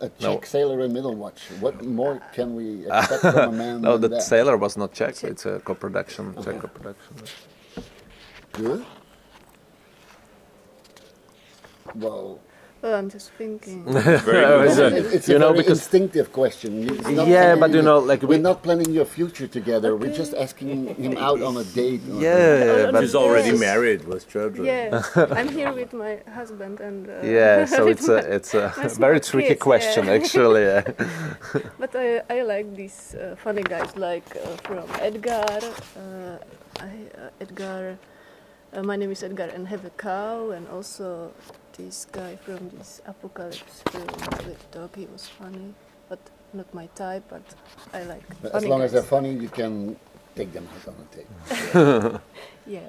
A 0.00 0.08
Czech 0.08 0.46
sailor 0.46 0.80
in 0.80 0.92
Middle 0.92 1.14
Watch. 1.14 1.40
What 1.60 1.84
more 1.84 2.20
can 2.32 2.54
we 2.54 2.86
expect 2.86 3.20
from 3.20 3.36
a 3.36 3.52
man 3.52 3.82
No, 3.82 3.92
than 3.98 4.00
the 4.02 4.16
that? 4.16 4.22
sailor 4.22 4.56
was 4.56 4.76
not 4.76 4.92
Czech. 4.94 5.22
It's 5.24 5.44
a 5.46 5.60
co-production, 5.60 6.34
Czech 6.42 6.58
co-production. 6.60 7.14
Good. 8.52 8.84
Well, 11.94 12.40
well, 12.82 12.94
I'm 12.94 13.10
just 13.10 13.30
thinking. 13.32 13.84
Very 14.30 14.68
It's 15.16 15.28
a- 15.28 15.32
you 15.32 15.38
know, 15.38 15.48
very 15.52 15.58
because- 15.62 15.78
instinctive 15.80 16.32
question. 16.32 16.70
Yeah, 16.82 16.88
something 17.02 17.60
but 17.60 17.70
you 17.74 17.82
know, 17.82 17.98
like 17.98 18.22
we're 18.22 18.36
we- 18.38 18.48
not 18.50 18.62
planning 18.62 18.90
your 18.98 19.04
future 19.04 19.46
together. 19.46 19.96
We're 19.96 20.16
just 20.22 20.32
asking 20.34 20.94
him 21.04 21.16
out 21.18 21.40
on 21.42 21.56
a 21.56 21.64
date. 21.64 22.00
Yeah, 22.26 22.90
but 22.92 23.00
She's 23.02 23.14
already 23.14 23.50
Yes. 23.50 23.60
married 23.60 24.02
with 24.10 24.22
children. 24.34 24.64
yeah, 24.64 25.02
I'm 25.38 25.48
here 25.48 25.72
with 25.80 25.92
my 25.92 26.12
husband 26.40 26.80
and. 26.80 27.08
Uh, 27.08 27.20
yeah. 27.38 27.64
So 27.66 27.86
it's 27.92 28.08
a 28.08 28.18
it's 28.36 28.54
a 28.54 28.72
very 29.06 29.20
tricky 29.20 29.48
kids, 29.48 29.62
question 29.70 30.04
yeah. 30.06 30.12
actually. 30.18 30.62
Yeah. 30.62 30.82
But 31.82 31.90
I, 31.94 32.22
I 32.36 32.42
like 32.42 32.66
these 32.76 33.14
uh, 33.14 33.36
funny 33.44 33.62
guys 33.62 33.90
like 33.96 34.28
uh, 34.36 34.56
from 34.66 34.86
Edgar. 35.00 35.44
Uh, 35.96 36.36
I, 36.80 36.90
uh, 37.18 37.30
Edgar. 37.44 37.98
Uh, 38.72 38.82
my 38.90 38.96
name 38.96 39.10
is 39.10 39.22
Edgar 39.22 39.50
and 39.54 39.66
have 39.68 39.84
a 39.84 39.90
cow, 39.90 40.50
and 40.56 40.64
also 40.68 41.32
this 41.76 42.06
guy 42.12 42.36
from 42.36 42.70
this 42.78 43.00
apocalypse 43.06 43.82
film 43.90 44.06
with 44.46 44.70
dog. 44.70 44.94
He 44.96 45.06
was 45.06 45.26
funny, 45.28 45.74
but 46.08 46.18
not 46.52 46.72
my 46.74 46.86
type. 46.94 47.24
But 47.28 47.42
I 47.92 48.02
like. 48.04 48.22
But 48.42 48.52
as 48.54 48.62
funny 48.62 48.68
long 48.68 48.82
as 48.82 48.92
they're 48.92 49.02
funny, 49.02 49.32
you 49.34 49.48
can 49.48 49.96
take 50.34 50.52
them 50.52 50.68
out 50.74 50.88
on 50.88 50.96
a 51.04 51.16
date. 51.16 52.20
Yeah. 52.66 52.88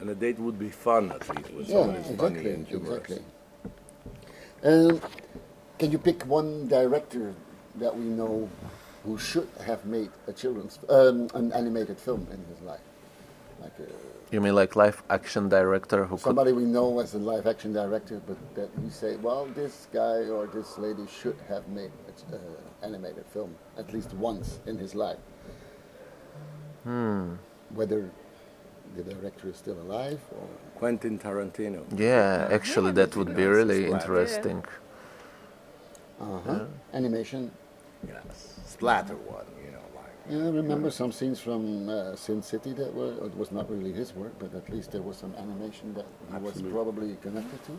And 0.00 0.10
a 0.10 0.14
date 0.14 0.38
would 0.38 0.58
be 0.58 0.70
fun 0.70 1.10
at 1.10 1.28
least 1.28 1.50
with 1.52 1.68
Yeah, 1.68 1.82
someone 1.82 1.96
who's 1.96 2.16
funny 2.16 2.38
exactly, 2.38 2.52
and 2.52 2.66
humorous. 2.68 2.98
exactly. 2.98 3.22
Um, 4.64 5.00
can 5.78 5.90
you 5.92 5.98
pick 5.98 6.22
one 6.26 6.68
director 6.68 7.34
that 7.76 7.96
we 7.96 8.04
know 8.04 8.48
who 9.04 9.18
should 9.18 9.48
have 9.66 9.84
made 9.84 10.10
a 10.26 10.32
children's 10.32 10.78
um, 10.88 11.28
an 11.34 11.52
animated 11.52 11.98
film 11.98 12.26
in 12.32 12.44
his 12.52 12.60
life? 12.62 12.80
Like 13.60 13.72
uh, 13.80 13.84
You 14.30 14.40
mean 14.42 14.54
like 14.54 14.76
live 14.76 15.02
action 15.08 15.48
director 15.48 16.04
who 16.04 16.16
could? 16.16 16.22
somebody 16.22 16.52
we 16.52 16.64
know 16.64 17.00
as 17.00 17.14
a 17.14 17.18
live 17.18 17.46
action 17.46 17.72
director, 17.72 18.20
but 18.26 18.36
that 18.54 18.68
we 18.80 18.90
say, 18.90 19.16
well, 19.16 19.46
this 19.54 19.88
guy 19.92 20.28
or 20.28 20.46
this 20.46 20.76
lady 20.76 21.06
should 21.06 21.36
have 21.48 21.66
made 21.68 21.90
an 22.32 22.34
uh, 22.34 22.86
animated 22.86 23.24
film 23.32 23.54
at 23.78 23.92
least 23.92 24.12
once 24.14 24.60
in 24.66 24.76
his 24.76 24.94
life. 24.94 25.18
Hmm. 26.84 27.34
Whether 27.70 28.10
the 28.96 29.02
director 29.02 29.48
is 29.48 29.56
still 29.56 29.80
alive? 29.80 30.20
Or? 30.32 30.46
Quentin 30.76 31.18
Tarantino. 31.18 31.84
Yeah, 31.96 32.48
actually, 32.50 32.92
that 32.92 33.16
would 33.16 33.34
be 33.34 33.46
really 33.46 33.86
Splatter. 33.86 33.94
interesting. 33.96 34.64
Uh-huh. 36.20 36.64
Animation. 36.92 37.50
Yes. 38.06 38.60
Splatter 38.66 39.16
one, 39.16 39.46
you 39.64 39.70
know, 39.70 39.78
like. 39.78 39.87
Yeah, 40.30 40.44
I 40.44 40.50
remember 40.50 40.90
some 40.90 41.10
scenes 41.12 41.40
from 41.40 41.88
uh, 41.88 42.14
Sin 42.14 42.42
City 42.42 42.72
that 42.74 42.94
were, 42.94 43.12
it 43.26 43.36
was 43.36 43.50
not 43.50 43.70
really 43.70 43.92
his 43.92 44.14
work, 44.14 44.32
but 44.38 44.54
at 44.54 44.68
least 44.68 44.92
there 44.92 45.00
was 45.02 45.16
some 45.16 45.34
animation 45.38 45.94
that 45.94 46.06
he 46.30 46.38
was 46.38 46.60
probably 46.60 47.16
connected 47.22 47.64
to. 47.64 47.72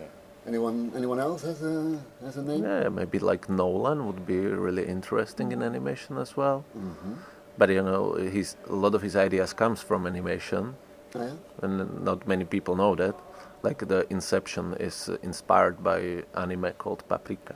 Yeah. 0.00 0.06
Anyone, 0.46 0.92
anyone 0.96 1.20
else 1.20 1.42
has 1.42 1.62
a 1.62 2.00
has 2.24 2.36
a 2.36 2.42
name? 2.42 2.64
Yeah, 2.64 2.88
maybe 2.88 3.20
like 3.20 3.48
Nolan 3.48 4.06
would 4.06 4.26
be 4.26 4.38
really 4.38 4.84
interesting 4.86 5.52
in 5.52 5.62
animation 5.62 6.18
as 6.18 6.36
well. 6.36 6.64
Mm-hmm. 6.76 7.14
But 7.56 7.70
you 7.70 7.82
know, 7.82 8.14
his 8.14 8.56
a 8.68 8.74
lot 8.74 8.94
of 8.94 9.02
his 9.02 9.14
ideas 9.14 9.52
comes 9.52 9.80
from 9.80 10.06
animation, 10.06 10.74
Oh, 11.14 11.20
yeah? 11.20 11.34
and 11.62 12.02
not 12.04 12.26
many 12.26 12.44
people 12.44 12.74
know 12.74 12.96
that. 12.96 13.14
Like 13.62 13.86
the 13.86 14.06
Inception 14.10 14.74
is 14.80 15.08
uh, 15.08 15.18
inspired 15.22 15.84
by 15.84 16.24
anime 16.34 16.72
called 16.78 17.04
Paprika, 17.08 17.54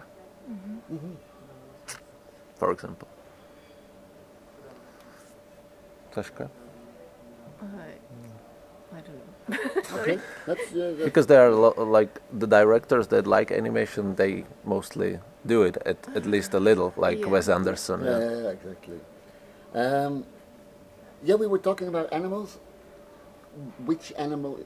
for 2.54 2.70
example. 2.70 3.08
Sashka? 6.16 6.48
I, 7.60 8.96
I 8.96 9.00
don't 9.06 9.16
know. 9.16 9.56
Okay. 10.00 10.18
That's, 10.46 10.72
uh, 10.72 10.94
that's 10.96 11.04
Because 11.04 11.26
there 11.26 11.42
are 11.46 11.50
lo- 11.50 11.84
like 11.98 12.20
the 12.38 12.46
directors 12.46 13.06
that 13.08 13.26
like 13.26 13.50
animation, 13.52 14.14
they 14.16 14.44
mostly 14.64 15.18
do 15.46 15.62
it 15.62 15.76
at, 15.86 15.98
at 16.14 16.24
least 16.26 16.54
a 16.54 16.60
little, 16.60 16.92
like 16.96 17.18
Yeah. 17.20 17.26
Wes 17.32 17.48
Anderson. 17.48 18.00
yeah, 18.04 18.10
yeah. 18.10 18.30
yeah, 18.30 18.42
yeah, 18.42 18.48
exactly. 18.58 19.00
Um, 19.74 20.24
yeah, 21.24 21.34
we 21.36 21.46
were 21.46 21.58
talking 21.58 21.88
about 21.88 22.12
animals. 22.12 22.58
Which 23.86 24.12
animal 24.18 24.58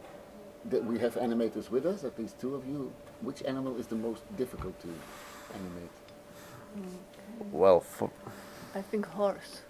that 0.73 0.85
we 0.85 0.99
have 0.99 1.15
animators 1.15 1.71
with 1.71 1.87
us, 1.87 2.05
at 2.05 2.19
least 2.19 2.41
two 2.41 2.55
of 2.55 2.67
you, 2.67 2.93
which 3.23 3.41
animal 3.45 3.77
is 3.77 3.87
the 3.87 3.95
most 3.97 4.23
difficult 4.37 4.75
to 4.81 4.89
animate? 5.55 5.95
Well, 7.53 7.81
for, 7.81 8.11
I 8.75 8.83
think 8.83 9.07
horse. 9.07 9.63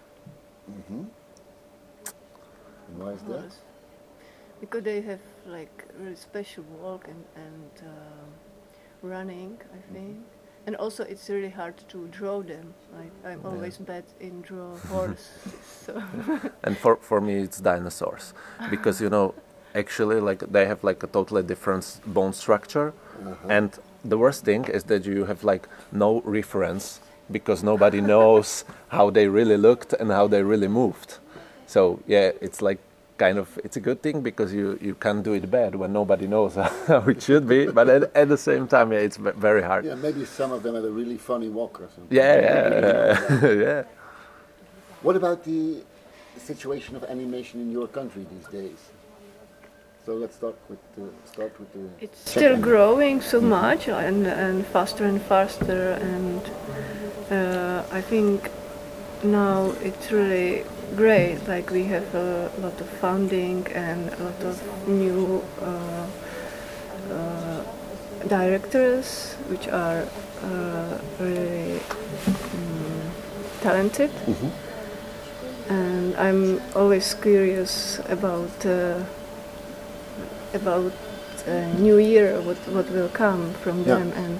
Mm-hmm. 0.69 1.03
And 2.91 3.03
why 3.03 3.11
is 3.13 3.21
that? 3.23 3.51
Because 4.59 4.83
they 4.83 5.01
have 5.01 5.19
like 5.47 5.85
really 5.99 6.15
special 6.15 6.63
walk 6.81 7.07
and, 7.07 7.23
and 7.35 7.87
um, 7.87 8.29
running, 9.01 9.57
I 9.73 9.93
think. 9.93 10.17
And 10.67 10.75
also 10.75 11.03
it's 11.03 11.27
really 11.29 11.49
hard 11.49 11.75
to 11.89 12.07
draw 12.11 12.41
them. 12.43 12.73
Like 12.93 13.11
I'm 13.25 13.43
always 13.45 13.77
bad 13.77 14.03
in 14.19 14.41
draw 14.41 14.77
horse. 14.89 15.29
so 15.85 16.03
and 16.63 16.77
for 16.77 16.97
for 16.97 17.19
me 17.19 17.41
it's 17.41 17.59
dinosaurs 17.59 18.33
because 18.69 19.01
you 19.01 19.09
know 19.09 19.33
actually 19.73 20.19
like 20.19 20.39
they 20.51 20.65
have 20.67 20.83
like 20.83 21.01
a 21.01 21.07
totally 21.07 21.41
different 21.41 21.99
bone 22.05 22.33
structure 22.33 22.93
and 23.49 23.79
the 24.03 24.17
worst 24.17 24.43
thing 24.43 24.65
is 24.65 24.83
that 24.83 25.05
you 25.05 25.25
have 25.25 25.43
like 25.43 25.67
no 25.91 26.21
reference 26.25 26.99
because 27.31 27.63
nobody 27.63 28.01
knows 28.01 28.65
how 28.89 29.09
they 29.09 29.27
really 29.27 29.57
looked 29.57 29.93
and 29.93 30.11
how 30.11 30.27
they 30.27 30.43
really 30.43 30.67
moved 30.67 31.19
so 31.73 31.81
yeah 32.13 32.31
it's 32.45 32.61
like 32.69 32.79
kind 33.23 33.37
of 33.41 33.47
it's 33.65 33.77
a 33.81 33.83
good 33.87 33.99
thing 34.05 34.17
because 34.29 34.49
you 34.59 34.67
you 34.87 34.93
can't 35.05 35.23
do 35.27 35.33
it 35.39 35.45
bad 35.59 35.71
when 35.81 35.91
nobody 36.01 36.27
knows 36.33 36.53
how 36.91 37.01
it 37.13 37.19
should 37.27 37.45
be 37.55 37.59
but 37.79 37.87
at, 37.95 38.03
at 38.21 38.27
the 38.33 38.37
same 38.49 38.65
time 38.75 38.87
yeah 38.93 39.07
it's 39.07 39.17
very 39.49 39.63
hard 39.69 39.81
Yeah, 39.85 39.95
maybe 40.07 40.25
some 40.39 40.51
of 40.55 40.59
them 40.63 40.73
had 40.79 40.85
a 40.91 40.93
really 41.01 41.17
funny 41.29 41.49
walk 41.59 41.73
or 41.83 41.87
something. 41.95 42.17
yeah 42.21 42.35
yeah 42.45 43.63
yeah 43.65 43.83
What 45.07 45.15
about 45.21 45.39
the 45.51 45.61
situation 46.49 46.91
of 46.99 47.03
animation 47.15 47.57
in 47.65 47.69
your 47.77 47.87
country 47.97 48.23
these 48.33 48.47
days? 48.59 48.79
So 50.05 50.11
let's 50.21 50.35
start 50.41 50.57
with 50.69 50.81
the, 50.95 51.05
start 51.33 51.53
with 51.59 51.69
the. 51.77 51.85
it's 52.05 52.19
Czech 52.25 52.31
still 52.37 52.53
anim- 52.53 52.61
growing 52.69 53.21
so 53.21 53.39
much 53.41 53.81
and, 53.87 54.21
and 54.27 54.57
faster 54.75 55.03
and 55.11 55.19
faster 55.33 55.83
and 56.11 56.41
uh, 57.37 57.99
I 57.99 58.01
think 58.11 58.37
now 59.23 59.57
it's 59.87 60.07
really 60.11 60.63
great. 60.95 61.47
Like 61.47 61.69
we 61.71 61.83
have 61.85 62.13
a 62.15 62.51
lot 62.61 62.79
of 62.81 62.87
funding 62.99 63.67
and 63.73 64.09
a 64.13 64.23
lot 64.23 64.41
of 64.43 64.87
new 64.87 65.43
uh, 65.61 66.05
uh, 67.13 67.63
directors 68.27 69.33
which 69.49 69.67
are 69.67 70.05
uh, 70.43 70.97
really 71.19 71.79
mm, 71.79 73.01
talented. 73.61 74.11
And 75.69 76.15
I'm 76.17 76.61
always 76.75 77.13
curious 77.13 77.99
about 78.09 78.65
uh, 78.65 79.03
about 80.53 80.91
uh, 81.47 81.51
new 81.79 81.97
year 81.97 82.41
what 82.41 82.57
what 82.75 82.89
will 82.91 83.09
come 83.09 83.53
from 83.63 83.77
Yeah. 83.85 83.95
them. 83.99 84.11
And 84.15 84.39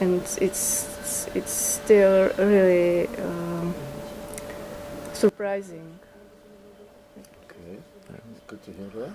and 0.00 0.22
it's 0.40 1.28
it's 1.34 1.52
still 1.52 2.30
really 2.38 3.06
um, 3.22 3.57
surprising. 5.18 5.98
Okay, 7.44 7.78
good 8.46 8.62
to 8.64 8.70
hear 8.72 8.88
that. 9.02 9.12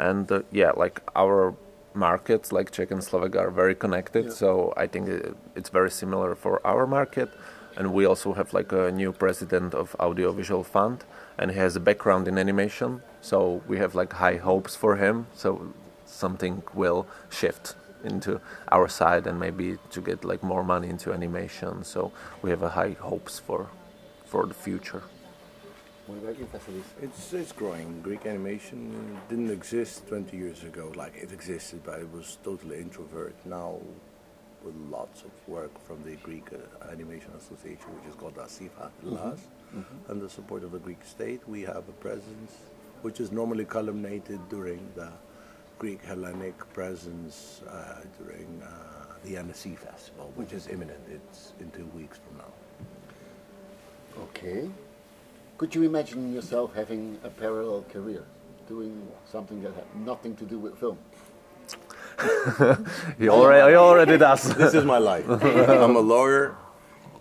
and 0.00 0.26
uh, 0.32 0.42
yeah 0.50 0.72
like 0.74 1.00
our 1.14 1.54
markets 1.94 2.50
like 2.50 2.70
czech 2.74 2.90
and 2.90 3.02
slovak 3.04 3.36
are 3.36 3.50
very 3.50 3.74
connected 3.74 4.24
Yeah. 4.24 4.34
so 4.34 4.74
i 4.76 4.86
think 4.90 5.06
it's 5.54 5.70
very 5.70 5.90
similar 5.90 6.34
for 6.34 6.58
our 6.66 6.86
market. 6.86 7.28
And 7.76 7.86
we 7.90 8.06
also 8.06 8.34
have 8.34 8.52
like 8.54 8.70
a 8.72 8.90
new 8.92 9.10
president 9.12 9.74
of 9.74 9.96
audiovisual 9.98 10.62
fund 10.62 10.98
and 11.38 11.50
he 11.50 11.58
has 11.58 11.74
a 11.76 11.80
background 11.80 12.28
in 12.28 12.38
animation 12.38 13.02
so 13.20 13.62
we 13.66 13.78
have 13.82 13.98
like 14.00 14.12
high 14.14 14.38
hopes 14.38 14.76
for 14.76 14.94
him. 14.96 15.26
So 15.34 15.48
something 16.06 16.62
will 16.74 17.06
shift 17.30 17.74
into 18.04 18.38
our 18.70 18.86
side 18.88 19.26
and 19.26 19.40
maybe 19.40 19.78
to 19.90 20.00
get 20.00 20.22
like 20.24 20.42
more 20.46 20.62
money 20.62 20.88
into 20.88 21.10
animation. 21.12 21.82
So 21.82 22.12
we 22.42 22.50
have 22.54 22.62
a 22.62 22.70
high 22.78 22.94
hopes 23.10 23.40
for 23.46 23.66
for 24.30 24.46
the 24.46 24.54
future 24.54 25.02
What 26.06 26.18
about? 26.18 26.36
It's 27.02 27.32
it's 27.32 27.52
growing. 27.52 28.02
Greek 28.02 28.26
animation 28.26 29.18
didn't 29.30 29.50
exist 29.50 30.06
20 30.08 30.36
years 30.36 30.62
ago. 30.62 30.92
Like 30.94 31.16
it 31.16 31.32
existed, 31.32 31.80
but 31.84 31.98
it 32.00 32.12
was 32.12 32.36
totally 32.44 32.78
introvert. 32.78 33.34
Now, 33.46 33.78
with 34.62 34.74
lots 34.90 35.22
of 35.22 35.30
work 35.48 35.72
from 35.86 36.02
the 36.04 36.16
Greek 36.16 36.48
uh, 36.52 36.90
Animation 36.90 37.30
Association, 37.38 37.86
which 37.96 38.08
is 38.08 38.14
called 38.16 38.34
ASIFA 38.36 38.90
Hellas, 39.02 39.40
and 40.08 40.20
the 40.20 40.28
support 40.28 40.62
of 40.62 40.72
the 40.72 40.78
Greek 40.78 41.04
state, 41.04 41.40
we 41.48 41.62
have 41.62 41.88
a 41.88 41.96
presence 42.00 42.52
which 43.02 43.18
is 43.20 43.32
normally 43.32 43.64
culminated 43.64 44.40
during 44.48 44.86
the 44.94 45.10
Greek 45.78 46.02
Hellenic 46.04 46.56
presence 46.72 47.62
uh, 47.68 48.00
during 48.18 48.62
uh, 48.62 48.68
the 49.24 49.36
Annecy 49.36 49.74
Festival, 49.74 50.32
which 50.36 50.52
is 50.52 50.68
imminent. 50.68 51.00
It's 51.10 51.52
in 51.60 51.70
two 51.70 51.86
weeks 51.96 52.18
from 52.18 52.38
now. 52.38 52.52
Okay. 54.24 54.68
Could 55.58 55.74
you 55.74 55.82
imagine 55.84 56.32
yourself 56.34 56.74
having 56.74 57.18
a 57.22 57.30
parallel 57.30 57.84
career, 57.92 58.24
doing 58.68 59.06
something 59.30 59.62
that 59.62 59.72
had 59.74 59.84
nothing 59.96 60.34
to 60.36 60.44
do 60.44 60.58
with 60.58 60.76
film? 60.78 60.98
he 63.18 63.28
already, 63.28 63.70
he 63.72 63.76
already 63.76 64.18
does 64.18 64.42
this 64.56 64.74
is 64.74 64.84
my 64.84 64.98
life. 64.98 65.28
I'm 65.28 65.96
a 65.96 66.00
lawyer, 66.00 66.56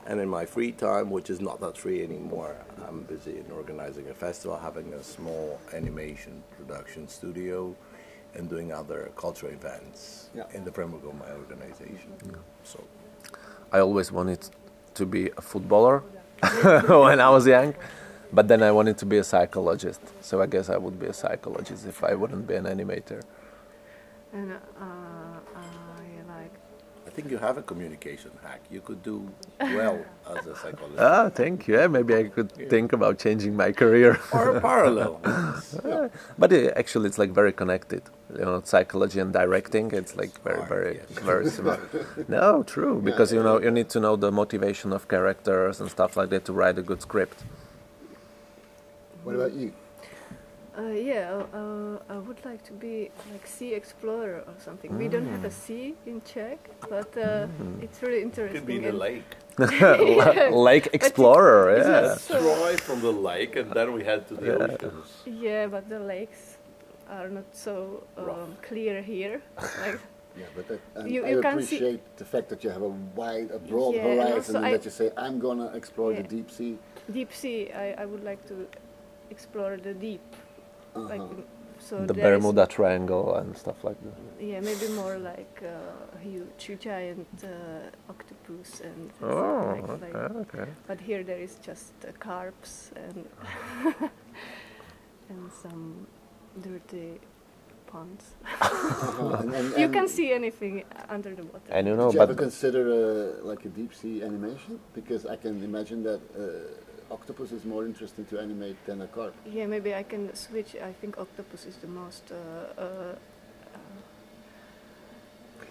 and 0.07 0.19
in 0.19 0.29
my 0.29 0.45
free 0.45 0.71
time, 0.71 1.09
which 1.11 1.29
is 1.29 1.39
not 1.39 1.59
that 1.61 1.77
free 1.77 2.03
anymore, 2.03 2.55
I'm 2.87 3.01
busy 3.03 3.37
in 3.37 3.51
organizing 3.51 4.09
a 4.09 4.13
festival, 4.13 4.57
having 4.57 4.93
a 4.93 5.03
small 5.03 5.59
animation 5.73 6.43
production 6.57 7.07
studio, 7.07 7.75
and 8.35 8.49
doing 8.49 8.71
other 8.71 9.11
cultural 9.15 9.51
events 9.53 10.29
Yeah. 10.35 10.43
in 10.53 10.63
the 10.65 10.71
framework 10.71 11.05
of 11.05 11.15
my 11.15 11.31
organization. 11.31 12.11
So 12.63 12.83
I 13.71 13.79
always 13.79 14.11
wanted 14.11 14.39
to 14.95 15.05
be 15.05 15.29
a 15.37 15.41
footballer 15.41 15.99
when 17.03 17.19
I 17.19 17.29
was 17.29 17.45
young, 17.47 17.73
but 18.33 18.47
then 18.47 18.63
I 18.63 18.71
wanted 18.71 18.97
to 18.97 19.05
be 19.05 19.17
a 19.17 19.23
psychologist. 19.23 20.01
So 20.21 20.41
I 20.41 20.47
guess 20.47 20.69
I 20.69 20.77
would 20.77 20.99
be 20.99 21.05
a 21.05 21.13
psychologist 21.13 21.85
if 21.85 22.03
I 22.03 22.15
wouldn't 22.15 22.47
be 22.47 22.55
an 22.55 22.65
animator. 22.65 23.21
and 24.33 24.51
uh, 24.51 24.85
I 25.55 26.05
like 26.27 26.53
I 27.05 27.09
think 27.15 27.29
you 27.29 27.37
have 27.37 27.57
a 27.59 27.61
communication 27.61 28.31
hack. 28.43 28.61
You 28.71 28.81
could 28.81 29.03
do 29.03 29.29
well 29.59 29.99
as 30.35 30.47
a 30.47 30.55
psychologist. 30.55 30.99
Ah, 31.09 31.29
thank 31.29 31.67
you. 31.67 31.75
Yeah, 31.77 31.87
maybe 31.87 32.15
I 32.15 32.23
could 32.23 32.51
think 32.73 32.91
about 32.93 33.19
changing 33.19 33.55
my 33.55 33.71
career. 33.71 34.19
or 34.33 34.57
a 34.57 34.61
parallel. 34.61 35.21
but 36.39 36.51
uh, 36.51 36.71
actually, 36.81 37.07
it's 37.09 37.19
like 37.19 37.31
very 37.41 37.53
connected. 37.53 38.01
You 38.39 38.45
know, 38.45 38.61
psychology 38.63 39.19
and 39.19 39.31
directing. 39.31 39.91
It's 39.91 40.15
like 40.15 40.33
very, 40.43 40.65
very, 40.65 40.95
yes. 40.95 41.19
very 41.31 41.49
similar. 41.49 41.79
no, 42.27 42.63
true. 42.63 42.99
Because 43.09 43.31
you 43.31 43.43
know, 43.43 43.61
you 43.61 43.69
need 43.69 43.89
to 43.89 43.99
know 43.99 44.15
the 44.15 44.31
motivation 44.31 44.91
of 44.91 45.07
characters 45.07 45.79
and 45.81 45.91
stuff 45.91 46.17
like 46.17 46.29
that 46.31 46.45
to 46.45 46.53
write 46.53 46.79
a 46.79 46.81
good 46.81 47.01
script. 47.03 47.43
What 49.23 49.35
about 49.35 49.53
you? 49.53 49.73
Uh, 50.75 50.87
yeah, 50.87 51.43
uh, 51.53 51.99
I 52.09 52.17
would 52.17 52.43
like 52.43 52.63
to 52.63 52.73
be 52.73 53.11
like 53.31 53.45
sea 53.45 53.75
explorer 53.75 54.43
or 54.47 54.53
something. 54.57 54.97
We 54.97 55.07
don't 55.07 55.27
have 55.27 55.45
a 55.45 55.51
sea 55.51 55.93
in 56.07 56.19
Czech, 56.25 56.57
but 56.89 57.15
uh, 57.15 57.45
it's 57.79 58.01
really 58.01 58.23
interesting. 58.23 58.59
Could 58.61 58.65
be 58.67 58.79
the 58.79 58.89
and- 58.89 58.97
lake. 58.97 59.23
Lake 60.51 60.89
Explorer. 60.93 61.75
it's 61.77 61.87
Yeah. 61.87 62.01
not 62.01 62.19
so- 62.19 62.33
Destroy 62.41 62.75
from 62.77 63.01
the 63.01 63.11
lake, 63.11 63.55
and 63.55 63.71
then 63.71 63.93
we 63.93 64.03
head 64.03 64.27
to 64.29 64.33
the 64.33 64.57
oceans. 64.63 65.21
Yeah, 65.27 65.67
but 65.67 65.87
the 65.89 65.99
lakes 65.99 66.57
are 67.07 67.29
not 67.29 67.45
so 67.51 68.01
um, 68.17 68.55
clear 68.63 69.03
here. 69.03 69.43
like, 69.85 69.99
Yeah, 70.35 70.45
but 70.55 70.67
that, 70.69 70.79
and 70.95 71.11
You- 71.11 71.23
I 71.25 71.29
you 71.29 71.41
can 71.41 71.61
see- 71.61 71.75
appreciate 71.75 72.01
the 72.17 72.25
fact 72.25 72.49
that 72.49 72.63
you 72.63 72.71
have 72.71 72.81
a 72.81 72.93
wide, 73.15 73.51
a 73.51 73.59
broad 73.59 73.93
Yeah, 73.93 74.03
horizon, 74.15 74.33
also 74.37 74.55
and 74.57 74.65
I- 74.65 74.71
that 74.71 74.85
you 74.85 74.91
say, 74.91 75.11
"I'm 75.15 75.37
gonna 75.37 75.69
explore 75.75 76.11
the 76.15 76.23
deep 76.23 76.49
sea." 76.49 76.79
deep 77.11 77.31
sea, 77.31 77.69
I, 77.85 77.87
I 78.01 78.05
would 78.05 78.23
like 78.23 78.41
to 78.47 78.55
explore 79.29 79.77
the 79.77 79.93
deep. 79.93 80.21
Like, 80.95 81.21
Uh-huh. 81.21 81.33
mm, 81.33 81.43
so 81.79 82.05
the 82.05 82.13
Bermuda 82.13 82.65
Triangle 82.67 83.35
and 83.35 83.57
stuff 83.57 83.83
like 83.83 83.97
that. 84.03 84.17
Yeah, 84.39 84.59
maybe 84.61 84.87
more 84.95 85.17
like 85.17 85.55
uh, 85.63 86.17
huge 86.21 86.79
giant 86.79 87.27
uh, 87.43 87.49
octopus 88.13 88.81
and 88.81 89.09
Oh, 89.21 89.75
like, 89.75 90.01
like- 90.01 90.15
okay, 90.15 90.39
okay. 90.61 90.71
But 90.87 90.99
here 91.01 91.23
there 91.23 91.39
is 91.47 91.55
just 91.67 91.93
uh, 92.05 92.11
carps 92.19 92.91
and 92.95 93.25
and 95.29 95.51
some 95.63 96.07
dirty 96.61 97.19
ponds. 97.87 98.25
Uh-huh, 98.61 99.37
and- 99.41 99.53
and- 99.57 99.77
You 99.77 99.89
can 99.89 100.07
see 100.07 100.31
anything 100.33 100.83
under 101.09 101.33
the 101.35 101.43
water. 101.51 101.69
And 101.69 101.87
you 101.87 101.95
know, 101.95 102.07
Did 102.11 102.15
you 102.15 102.21
ever 102.23 102.33
but 102.33 102.43
consider 102.43 102.83
uh, 102.91 103.45
like 103.49 103.65
a 103.65 103.69
deep 103.69 103.93
sea 103.93 104.23
animation? 104.23 104.79
Because 104.93 105.25
I 105.25 105.35
can 105.37 105.63
imagine 105.63 106.03
that 106.03 106.21
uh, 106.35 106.41
octopus 107.11 107.51
is 107.51 107.65
more 107.65 107.85
interesting 107.85 108.25
to 108.25 108.39
animate 108.39 108.77
than 108.85 109.01
a 109.01 109.07
carp. 109.07 109.33
yeah, 109.45 109.65
maybe 109.65 109.93
I 109.93 110.03
can 110.03 110.33
switch. 110.35 110.75
I 110.75 110.93
think 111.01 111.17
octopus 111.17 111.65
is 111.65 111.75
the 111.77 111.87
most 111.87 112.31
uh, 112.31 112.81
uh, 112.81 113.15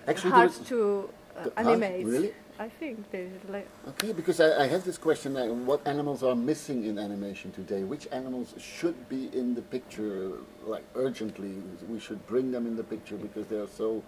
Actually, 0.09 0.31
hard 0.33 0.53
to 0.67 1.09
uh, 1.37 1.45
the- 1.45 1.51
huh? 1.57 1.71
animate. 1.71 2.07
Really? 2.07 2.33
I 2.59 2.69
think 2.69 3.11
there's 3.11 3.33
like 3.49 3.67
Okay, 3.89 4.13
because 4.13 4.39
I, 4.41 4.65
I 4.65 4.67
have 4.67 4.85
this 4.85 4.99
question: 4.99 5.37
uh, 5.37 5.47
what 5.47 5.81
animals 5.87 6.23
are 6.23 6.35
missing 6.37 6.85
in 6.85 6.99
animation 6.99 7.51
today? 7.53 7.83
Which 7.83 8.07
animals 8.13 8.55
should 8.59 9.09
be 9.09 9.31
in 9.33 9.55
the 9.55 9.63
picture, 9.63 10.33
like 10.67 10.85
urgently? 10.95 11.55
We 11.89 11.99
should 11.99 12.25
bring 12.27 12.53
them 12.53 12.67
in 12.67 12.77
the 12.77 12.85
picture 12.85 13.17
because 13.17 13.47
they 13.47 13.57
are 13.57 13.69
so 13.69 14.03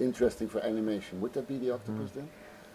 interesting 0.00 0.48
for 0.48 0.60
animation. 0.60 1.20
Would 1.20 1.32
that 1.34 1.46
be 1.48 1.58
the 1.58 1.70
octopus 1.72 2.10
then? 2.12 2.28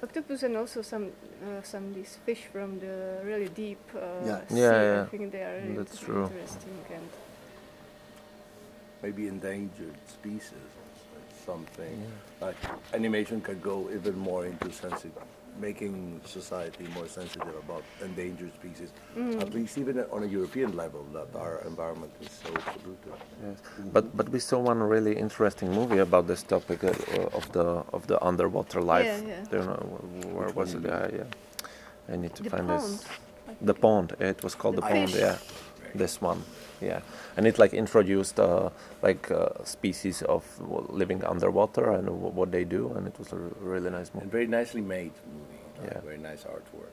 Octopus 0.03 0.43
and 0.43 0.57
also 0.57 0.81
some 0.81 1.05
uh, 1.47 1.61
some 1.63 1.93
these 1.93 2.17
fish 2.25 2.43
from 2.51 2.79
the 2.79 3.21
really 3.23 3.49
deep 3.49 3.81
uh, 3.95 3.99
Yeah. 4.25 4.41
sea. 4.47 4.55
Yeah, 4.59 5.03
I 5.07 5.09
think 5.09 5.31
they 5.31 5.43
are 5.43 5.55
really 5.61 5.77
That's 5.77 5.99
true. 5.99 6.23
interesting 6.25 6.77
and 6.93 7.09
maybe 9.01 9.27
endangered 9.27 9.95
species 10.07 10.67
also. 10.81 11.13
It's 11.29 11.45
something 11.45 11.97
like 12.41 12.55
animation 12.93 13.41
can 13.41 13.59
go 13.59 13.89
even 13.93 14.17
more 14.17 14.45
into 14.45 14.71
sensitive, 14.71 15.27
making 15.59 16.21
society 16.25 16.85
more 16.95 17.07
sensitive 17.07 17.55
about 17.65 17.83
endangered 18.01 18.53
species. 18.53 18.89
At 19.39 19.53
least 19.53 19.77
even 19.77 19.99
on 20.11 20.23
a 20.23 20.27
European 20.27 20.75
level, 20.75 21.03
that 21.13 21.29
our 21.35 21.61
environment 21.65 22.11
is 22.21 22.31
so 22.43 22.51
polluted. 22.53 23.13
Yes. 23.45 23.57
But 23.93 24.15
but 24.17 24.29
we 24.29 24.39
saw 24.39 24.59
one 24.59 24.81
really 24.83 25.15
interesting 25.15 25.71
movie 25.71 25.99
about 25.99 26.27
this 26.27 26.43
topic 26.43 26.83
uh, 26.83 27.37
of 27.37 27.51
the 27.51 27.65
of 27.93 28.07
the 28.07 28.17
underwater 28.23 28.81
life. 28.81 29.05
Yeah, 29.05 29.27
yeah. 29.27 29.43
Do 29.51 29.57
you 29.57 29.63
know 29.63 29.83
where 30.35 30.47
Which 30.47 30.55
was 30.55 30.73
it? 30.73 30.85
it? 30.85 30.85
is 30.85 30.91
Yeah, 30.91 31.17
yeah. 31.19 32.13
I 32.13 32.17
need 32.17 32.33
to 32.35 32.43
the 32.43 32.49
find 32.49 32.67
pond. 32.67 32.81
this. 32.83 33.05
The 33.61 33.73
pond. 33.73 34.15
It 34.19 34.43
was 34.43 34.55
called 34.55 34.75
The 34.77 34.81
the, 34.81 34.87
pond. 34.87 35.09
Yeah, 35.11 35.37
this 35.95 36.21
one. 36.21 36.43
Yeah, 36.83 37.01
and 37.37 37.47
it 37.47 37.57
like 37.59 37.73
introduced 37.73 38.39
uh, 38.39 38.69
like 39.01 39.31
uh, 39.31 39.63
species 39.63 40.21
of 40.23 40.43
living 40.89 41.23
underwater 41.23 41.91
and 41.91 42.05
w- 42.07 42.33
what 42.39 42.51
they 42.51 42.63
do, 42.65 42.91
and 42.95 43.07
it 43.07 43.17
was 43.17 43.31
a 43.31 43.35
r- 43.35 43.41
really 43.61 43.89
nice 43.89 44.11
movie. 44.13 44.23
And 44.23 44.31
very 44.31 44.47
nicely 44.47 44.81
made 44.81 45.11
movie. 45.25 45.61
like 45.81 45.93
Yeah. 45.93 46.01
Very 46.01 46.17
nice 46.17 46.43
artwork. 46.43 46.91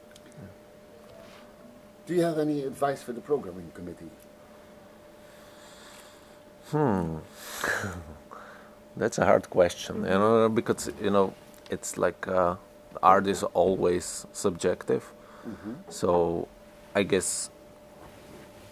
Do 2.07 2.15
you 2.15 2.23
have 2.23 2.39
any 2.39 2.63
advice 2.65 3.03
for 3.03 3.13
the 3.13 3.21
programming 3.21 3.71
committee? 3.75 4.11
Hmm. 6.71 7.19
That's 8.97 9.19
a 9.19 9.25
hard 9.25 9.49
question, 9.51 10.03
you 10.05 10.19
know, 10.19 10.49
because 10.49 10.91
you 11.01 11.11
know 11.11 11.33
it's 11.71 11.97
like 11.97 12.27
uh, 12.29 12.57
art 13.03 13.27
is 13.27 13.43
always 13.55 14.27
subjective. 14.33 15.13
So 15.89 16.49
I 16.95 17.03
guess 17.03 17.51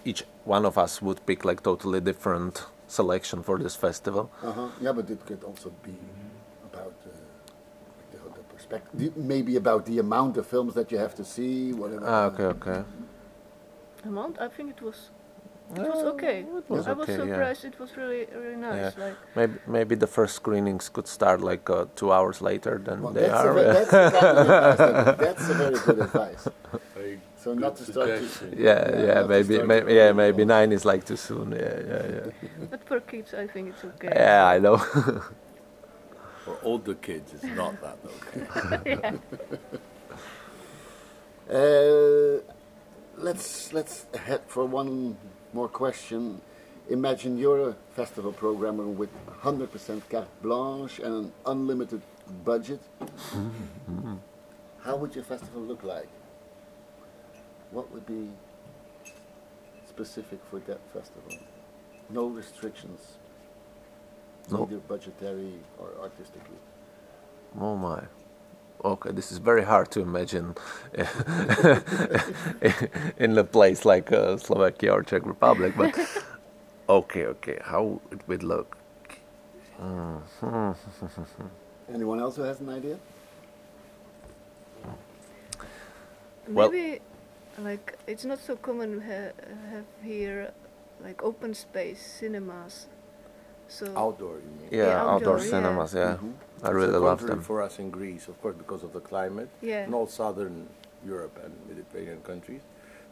each 0.05 0.23
one 0.49 0.65
of 0.65 0.79
us 0.79 1.03
would 1.03 1.21
pick 1.27 1.45
like 1.45 1.63
totally 1.63 2.01
different 2.01 2.65
selection 2.87 3.43
for 3.43 3.59
this 3.59 3.77
festival. 3.77 4.31
Uh-huh. 4.43 4.69
Yeah, 4.81 4.93
but 4.93 5.11
it 5.11 5.21
could 5.27 5.45
also 5.45 5.71
be 5.83 5.95
about 6.73 6.95
uh, 7.07 7.11
the, 8.13 8.19
the 8.39 8.45
perspective, 8.55 9.17
maybe 9.17 9.57
about 9.57 9.85
the 9.85 9.99
amount 9.99 10.37
of 10.39 10.47
films 10.47 10.73
that 10.75 10.91
you 10.93 10.99
have 10.99 11.15
to 11.17 11.25
see, 11.25 11.73
whatever. 11.73 12.05
Ah, 12.07 12.25
okay, 12.31 12.45
okay. 12.57 12.81
amount. 14.05 14.41
I 14.41 14.49
think 14.49 14.71
it 14.71 14.83
was 14.83 15.11
it 15.77 15.81
was 15.83 16.05
okay. 16.15 16.39
it 16.41 16.71
was 16.71 16.87
I 16.89 16.93
was 16.95 17.09
okay, 17.09 17.19
yeah. 17.19 17.25
surprised. 17.27 17.65
It 17.67 17.79
was 17.79 17.91
really 18.01 18.27
really 18.35 18.57
nice. 18.57 18.95
Yeah. 18.97 19.05
Like 19.05 19.17
Maybe 19.37 19.55
maybe 19.67 19.95
the 20.05 20.07
first 20.07 20.35
screenings 20.35 20.89
could 20.89 21.07
start 21.07 21.41
like 21.43 21.69
uh, 21.69 21.85
two 21.95 22.11
hours 22.11 22.41
later 22.41 22.81
than 22.83 23.03
Well, 23.03 23.13
they 23.13 23.29
that's, 23.29 23.45
are. 23.45 23.53
ve- 23.55 23.63
that's, 23.77 23.91
the 23.91 24.11
kind 24.21 24.39
of 24.39 24.49
advice 24.49 24.79
that- 24.79 25.19
that's 25.19 25.51
a 25.51 25.55
very 25.63 25.79
good 25.87 25.99
advice. 26.09 26.49
Very 27.45 27.45
So 27.45 27.55
not 27.55 27.77
to 27.77 27.85
start 27.85 28.09
to, 28.09 28.47
yeah, 28.57 28.91
Yeah, 28.91 29.07
yeah, 29.07 29.15
not 29.15 29.23
to 29.23 29.29
maybe, 29.29 29.55
start 29.55 29.69
may, 29.69 29.81
to- 29.81 29.95
yeah, 29.95 30.13
maybe 30.13 30.45
nine 30.45 30.73
is 30.73 30.85
like 30.85 31.05
too 31.05 31.17
soon. 31.17 31.53
Yeah, 31.53 31.59
yeah, 31.59 32.07
yeah. 32.15 32.67
but 32.71 32.85
for 32.87 33.01
kids, 33.01 33.35
I 33.35 33.47
think 33.47 33.69
it's 33.71 33.85
okay. 33.85 34.13
Yeah, 34.15 34.47
I 34.47 34.59
know. 34.59 34.79
For 36.45 36.57
older 36.63 36.95
kids, 36.95 37.35
it's 37.35 37.45
not 37.45 37.75
that 37.83 37.99
okay. 38.17 39.19
Uh, 41.51 42.41
let's 43.17 43.73
let's 43.73 44.05
head 44.27 44.43
for 44.47 44.67
one 44.67 45.17
more 45.55 45.69
question. 45.69 46.41
Imagine 46.91 47.39
you're 47.39 47.71
a 47.71 47.77
festival 47.97 48.33
programmer 48.33 48.85
with 48.87 49.09
100% 49.43 50.03
carte 50.11 50.29
blanche 50.43 50.99
and 50.99 51.15
an 51.15 51.33
unlimited 51.47 52.03
budget. 52.45 52.81
How 54.81 54.97
would 54.97 55.15
your 55.15 55.25
festival 55.25 55.63
look 55.63 55.83
like? 55.83 56.09
What 57.71 57.91
would 57.93 58.07
be 58.07 58.29
specific 59.89 60.41
for 60.51 60.59
that 60.61 60.81
festival? 60.93 61.33
No 62.11 62.27
restrictions, 62.27 63.19
No. 64.51 64.63
either 64.65 64.79
budgetary 64.79 65.55
or 65.79 65.89
artistically. 66.03 66.59
Oh 67.61 67.77
my. 67.77 68.03
Okay, 68.85 69.11
this 69.13 69.33
is 69.33 69.39
very 69.39 69.65
hard 69.65 69.91
to 69.91 70.01
imagine 70.01 70.55
in 73.19 73.37
a 73.37 73.45
place 73.45 73.85
like 73.85 74.13
uh, 74.13 74.37
Slovakia 74.37 74.93
or 74.93 75.03
Czech 75.03 75.27
Republic, 75.27 75.75
but 75.77 75.99
okay, 76.89 77.27
okay, 77.27 77.59
how 77.65 78.01
it 78.13 78.21
would 78.29 78.43
look. 78.45 78.77
Anyone 81.93 82.21
else 82.21 82.37
who 82.37 82.43
has 82.43 82.61
an 82.61 82.69
idea? 82.69 82.97
Well- 86.49 86.71
Maybe 86.71 87.01
like 87.61 87.99
it's 88.07 88.25
not 88.25 88.39
so 88.39 88.57
common 88.57 89.01
to 89.01 89.01
ha- 89.01 89.33
have 89.71 89.85
here 90.03 90.53
like 91.03 91.23
open 91.23 91.55
space 91.55 92.01
cinemas. 92.21 92.87
So 93.69 93.87
Outdoor, 93.97 94.37
you 94.37 94.51
mean? 94.61 94.69
Yeah, 94.71 94.87
Yeah, 94.87 95.01
outdoor, 95.01 95.15
outdoor, 95.15 95.39
yeah. 95.39 95.45
cinemas, 95.51 95.95
yeah. 95.95 96.17
Mhm. 96.17 96.33
I 96.63 96.71
really 96.71 96.99
love 96.99 97.21
them. 97.27 97.43
for 97.43 97.63
us 97.63 97.79
in 97.79 97.91
Greece, 97.91 98.27
of 98.27 98.41
course, 98.41 98.57
because 98.57 98.83
of 98.83 98.93
the 98.95 99.01
climate, 99.01 99.49
Yeah. 99.61 99.85
and 99.85 99.95
all 99.95 100.07
southern 100.07 100.69
Europe 101.05 101.39
and 101.45 101.53
Mediterranean 101.69 102.21
countries, 102.23 102.63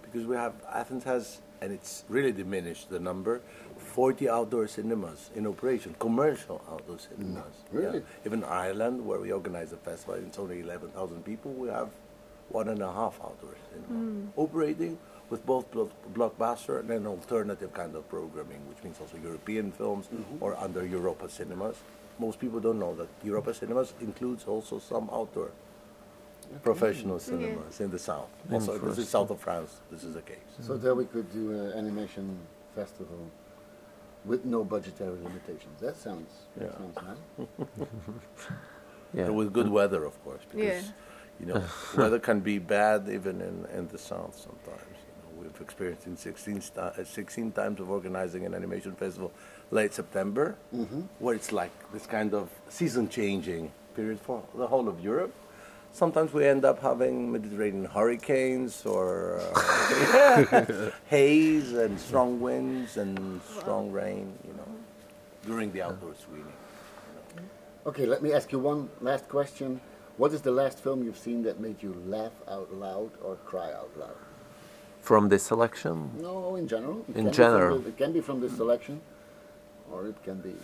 because 0.02 0.26
we 0.26 0.34
have 0.34 0.54
Athens 0.72 1.04
has, 1.04 1.42
and 1.60 1.72
it's 1.72 2.04
really 2.08 2.32
diminished 2.32 2.88
the 2.88 2.98
number, 2.98 3.42
40 3.76 4.28
outdoor 4.30 4.66
cinemas 4.66 5.30
in 5.34 5.46
operation, 5.46 5.94
commercial 5.98 6.62
outdoor 6.72 6.98
cinemas. 6.98 7.54
really? 7.70 8.02
Even 8.24 8.42
Ireland, 8.42 9.04
where 9.06 9.20
we 9.20 9.30
organize 9.32 9.72
a 9.72 9.76
festival, 9.76 10.14
and 10.14 10.26
it's 10.26 10.38
only 10.38 10.60
11,000 10.60 11.22
people, 11.22 11.52
we 11.52 11.68
have 11.68 11.90
one 12.50 12.68
and 12.68 12.80
a 12.80 12.92
half 12.92 13.18
outdoor 13.22 13.54
cinemas 13.70 14.28
operating 14.36 14.98
with 15.30 15.44
both 15.44 15.70
blo- 15.70 15.90
blockbuster 16.14 16.80
and 16.80 16.90
an 16.90 17.06
alternative 17.06 17.72
kind 17.72 17.94
of 17.96 18.08
programming, 18.08 18.60
which 18.68 18.82
means 18.84 19.00
also 19.00 19.16
European 19.22 19.72
films 19.72 20.06
mm-hmm. 20.06 20.42
or 20.42 20.56
under 20.56 20.86
Europa 20.86 21.28
cinemas. 21.28 21.76
Most 22.18 22.38
people 22.38 22.60
don't 22.60 22.78
know 22.78 22.94
that 22.94 23.08
Europa 23.24 23.52
cinemas 23.52 23.92
includes 24.00 24.44
also 24.44 24.78
some 24.78 25.10
outdoor 25.12 25.50
professional 26.62 27.16
mm-hmm. 27.16 27.42
cinemas 27.42 27.80
in 27.80 27.90
the 27.90 27.98
south. 27.98 28.28
Also, 28.52 28.78
this 28.78 28.98
is 28.98 29.08
south 29.08 29.30
of 29.30 29.40
France. 29.40 29.80
This 29.90 30.04
is 30.04 30.14
the 30.14 30.22
case. 30.22 30.36
So 30.60 30.76
there 30.76 30.94
we 30.94 31.06
could 31.06 31.30
do 31.32 31.50
an 31.52 31.72
animation 31.72 32.38
festival 32.74 33.18
with 34.24 34.44
no 34.44 34.64
budgetary 34.64 35.18
limitations. 35.22 35.80
That 35.80 35.96
sounds, 35.96 36.30
that 36.56 36.70
Yeah. 36.70 36.78
sounds 36.78 36.96
nice. 36.96 37.48
Yeah. 39.14 39.24
And 39.24 39.36
with 39.36 39.52
good 39.52 39.68
weather, 39.68 40.04
of 40.04 40.22
course, 40.24 40.42
because 40.50 40.84
Yeah. 40.84 40.92
You 41.40 41.46
know 41.46 41.62
weather 41.96 42.18
can 42.18 42.40
be 42.40 42.58
bad 42.58 43.08
even 43.08 43.40
in, 43.40 43.66
in 43.76 43.88
the 43.88 43.98
south 43.98 44.36
sometimes. 44.36 44.82
You 45.06 45.14
know, 45.22 45.42
we've 45.42 45.60
experienced 45.60 46.06
in 46.06 46.16
16, 46.16 46.60
sta- 46.60 46.92
uh, 46.98 47.04
16 47.04 47.52
times 47.52 47.80
of 47.80 47.90
organizing 47.90 48.46
an 48.46 48.54
animation 48.54 48.92
festival 48.94 49.32
late 49.70 49.92
September, 49.94 50.56
where 51.18 51.34
it's 51.34 51.52
like 51.52 51.72
this 51.92 52.06
kind 52.06 52.34
of 52.34 52.48
season 52.68 53.08
changing 53.08 53.72
period 53.94 54.20
for 54.20 54.42
the 54.54 54.66
whole 54.66 54.88
of 54.88 55.00
Europe. 55.00 55.32
Sometimes 55.92 56.32
we 56.34 56.44
end 56.46 56.64
up 56.64 56.82
having 56.82 57.32
Mediterranean 57.32 57.86
hurricanes 57.86 58.84
or 58.84 59.40
uh, 59.40 60.66
haze 61.06 61.72
and 61.72 61.98
strong 61.98 62.38
winds 62.38 62.98
and 62.98 63.40
strong 63.58 63.90
rain. 63.90 64.32
You 64.46 64.52
know, 64.54 64.68
during 65.46 65.72
the 65.72 65.80
outdoor 65.82 66.14
screening. 66.14 66.52
Okay, 67.86 68.04
let 68.04 68.22
me 68.22 68.32
ask 68.32 68.52
you 68.52 68.58
one 68.58 68.90
last 69.00 69.28
question. 69.28 69.80
What 70.16 70.32
is 70.32 70.40
the 70.42 70.50
last 70.50 70.78
film 70.80 71.02
you've 71.04 71.18
seen 71.18 71.42
that 71.42 71.60
made 71.60 71.82
you 71.82 71.92
laugh 72.06 72.32
out 72.48 72.72
loud 72.72 73.10
or 73.22 73.36
cry 73.44 73.72
out 73.72 73.90
loud? 73.98 74.16
From 75.00 75.28
this 75.28 75.42
selection, 75.44 76.10
No, 76.20 76.56
in 76.56 76.66
general. 76.66 77.04
It 77.08 77.08
In 77.08 77.14
can 77.14 77.24
be 77.24 77.24
from 77.24 77.32
general. 77.32 77.78
the- 77.78 77.88
it 77.88 77.96
can 77.96 78.12
be 78.12 78.20
from 78.20 78.40
this 78.40 78.56
selection, 78.56 79.00
or 79.92 80.06
it 80.06 80.20
can 80.24 80.40
be 80.40 80.56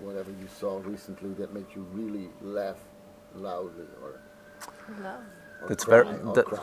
whatever 0.00 0.30
you 0.30 0.46
saw 0.60 0.78
recently 0.84 1.32
that 1.34 1.52
made 1.54 1.66
you 1.74 1.82
really 1.94 2.28
laugh 2.42 2.76
loudly 3.34 3.86
or, 4.02 4.20
Love. 5.02 5.20
or 5.62 5.68
That's 5.68 5.84
cry, 5.84 6.02
very- 6.02 6.20
or 6.22 6.34
that- 6.34 6.44
cry. 6.46 6.58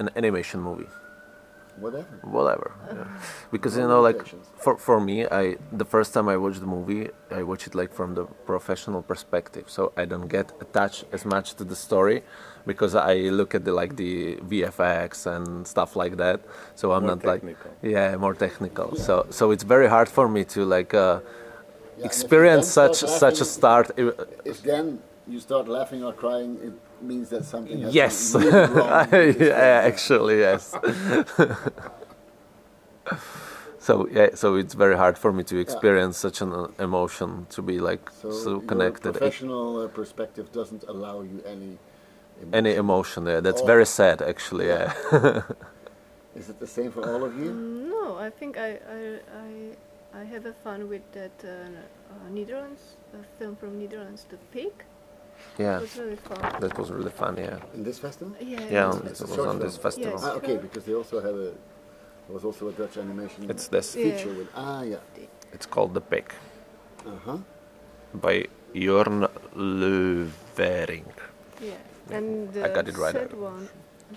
an 0.00 0.10
animation 0.16 0.60
movie. 0.60 0.88
Whatever. 1.80 2.14
whatever 2.22 2.68
yeah. 2.88 3.06
because 3.54 3.76
you 3.76 3.86
know 3.86 4.00
like 4.00 4.20
for, 4.64 4.76
for 4.76 5.00
me 5.00 5.26
i 5.26 5.56
the 5.72 5.84
first 5.84 6.12
time 6.14 6.28
i 6.28 6.36
watched 6.36 6.60
the 6.60 6.66
movie 6.76 7.08
i 7.30 7.42
watch 7.42 7.66
it 7.66 7.74
like 7.74 7.92
from 7.92 8.14
the 8.14 8.24
professional 8.52 9.02
perspective. 9.02 9.64
So 9.76 9.92
i 9.96 10.04
don't 10.04 10.28
get 10.28 10.52
attached 10.60 11.04
as 11.12 11.24
much 11.24 11.54
to 11.58 11.64
the 11.64 11.76
story 11.76 12.22
because 12.66 12.94
i 12.94 13.14
look 13.38 13.54
at 13.54 13.64
the 13.64 13.72
like 13.72 13.96
the 13.96 14.36
vfx 14.50 15.26
and 15.34 15.66
stuff 15.66 15.96
like 15.96 16.16
that. 16.16 16.40
So 16.74 16.92
i'm 16.92 17.02
More 17.02 17.16
not 17.16 17.24
like 17.24 17.42
yeah 17.82 18.16
more 18.16 18.34
technical. 18.34 18.96
So 18.96 19.26
so 19.30 19.50
it's 19.54 19.64
very 19.64 19.88
hard 19.88 20.08
for 20.08 20.28
me 20.28 20.44
to 20.54 20.64
like 20.64 20.92
uh, 20.94 21.20
Yeah, 22.00 22.00
and 22.00 22.00
if 22.00 22.00
you 22.00 22.04
experience 22.06 22.66
such 22.68 22.96
such 23.24 23.38
a 23.40 23.44
start 23.56 23.86
If 24.44 24.62
then 24.62 24.84
you 25.32 25.40
start 25.40 25.68
laughing 25.68 26.02
or 26.04 26.12
crying, 26.12 26.52
it 26.66 26.72
means 27.02 27.28
that 27.30 27.44
something 27.44 27.80
has 27.82 27.94
yes 27.94 28.34
wrong. 28.34 28.44
yeah, 29.40 29.82
actually 29.84 30.38
yes 30.40 30.74
so 33.78 34.06
yeah 34.12 34.28
so 34.34 34.54
it's 34.56 34.74
very 34.74 34.96
hard 34.96 35.16
for 35.18 35.32
me 35.32 35.42
to 35.44 35.58
experience 35.58 36.18
such 36.18 36.40
an 36.42 36.52
uh, 36.52 36.66
emotion 36.78 37.46
to 37.50 37.62
be 37.62 37.78
like 37.80 38.10
so, 38.10 38.30
So, 38.30 38.60
connected 38.60 39.04
Your 39.06 39.12
professional 39.14 39.84
uh, 39.84 39.88
perspective 39.88 40.52
doesn't 40.52 40.84
allow 40.88 41.22
you 41.22 41.42
any. 41.46 41.78
any 42.52 42.74
emotion 42.74 43.26
yeah 43.26 43.40
that's 43.40 43.62
Oh. 43.62 43.66
very 43.74 43.86
sad 43.86 44.22
actually 44.22 44.66
yeah 44.68 44.92
Is 46.40 46.48
it 46.48 46.60
the 46.60 46.66
same 46.66 46.90
for 46.92 47.02
all 47.10 47.24
of 47.24 47.34
you? 47.36 47.50
No, 47.92 48.16
I 48.26 48.30
think 48.38 48.56
I 48.56 48.70
I 48.98 49.00
I, 49.44 49.48
I 50.20 50.24
have 50.32 50.46
a 50.46 50.52
fun 50.64 50.88
with 50.88 51.02
that 51.18 51.36
uh, 51.44 51.48
uh, 51.50 52.28
Netherlands 52.30 52.80
a 53.12 53.14
film 53.38 53.56
from 53.56 53.78
Netherlands, 53.82 54.24
The 54.30 54.38
Pig. 54.54 54.72
Yeah 55.58 55.76
It 55.76 55.82
was 55.82 55.96
really 55.98 56.16
fun. 56.28 56.60
that 56.62 56.78
was 56.78 56.88
really 56.90 57.10
fun 57.22 57.36
yeah 57.36 57.58
In 57.74 57.82
this 57.88 57.98
festival? 57.98 58.32
Yeah. 58.40 58.60
yeah 58.76 58.90
it 58.96 59.04
It's 59.10 59.20
it 59.20 59.26
was 59.28 59.36
short 59.36 59.48
on 59.48 59.58
this 59.58 59.76
festival 59.76 60.12
Yes. 60.12 60.24
Ah, 60.24 60.36
okay, 60.40 60.56
because 60.56 60.84
they 60.88 60.94
also 60.94 61.16
have 61.26 61.34
a. 61.48 61.50
There 62.26 62.34
was 62.38 62.44
also 62.44 62.68
a 62.68 62.72
Dutch 62.80 62.96
animation 62.96 63.50
it's 63.50 63.66
this 63.68 63.88
Yeah. 63.96 64.04
feature 64.04 64.32
with. 64.38 64.48
Ah, 64.54 64.82
yeah. 64.82 65.02
it's 65.56 65.66
called 65.74 65.92
the 65.98 66.04
pig 66.12 66.26
Uh 67.06 67.10
huh. 67.26 67.38
by 68.26 68.34
Jorn 68.74 69.18
Lövering 69.56 71.06
Yeah. 71.60 72.16
And 72.16 72.52
the 72.54 72.60
I 72.66 72.68
got 72.76 72.88
it 72.88 72.96
right 73.04 73.14
third 73.14 73.34
one, 73.34 73.68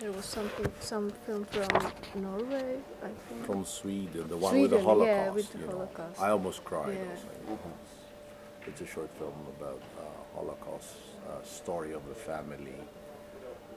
there 0.02 0.12
was 0.18 0.26
something, 0.26 0.72
some 0.80 1.06
film 1.26 1.44
from 1.46 1.70
Norway, 2.26 2.70
I 3.04 3.12
think. 3.26 3.46
From 3.46 3.62
Sweden, 3.66 4.24
the 4.34 4.38
one 4.38 4.54
with 4.62 4.70
Sweden, 4.70 4.70
the 4.72 4.78
yeah, 4.78 4.84
Holocaust. 4.90 5.36
with 5.36 5.50
the 5.54 5.60
you 5.60 5.66
know. 5.66 5.72
Holocaust. 5.74 6.18
I 6.26 6.30
almost 6.36 6.60
cried. 6.70 6.98
Yeah. 6.98 7.56
Also. 8.64 8.72
It's 8.72 8.82
a 8.90 8.94
short 8.94 9.10
film 9.18 9.34
about 9.60 9.82
uh, 9.98 10.04
Holocaust 10.36 10.96
uh, 11.28 11.44
story 11.44 11.94
of 11.94 12.02
a 12.12 12.16
family 12.16 12.76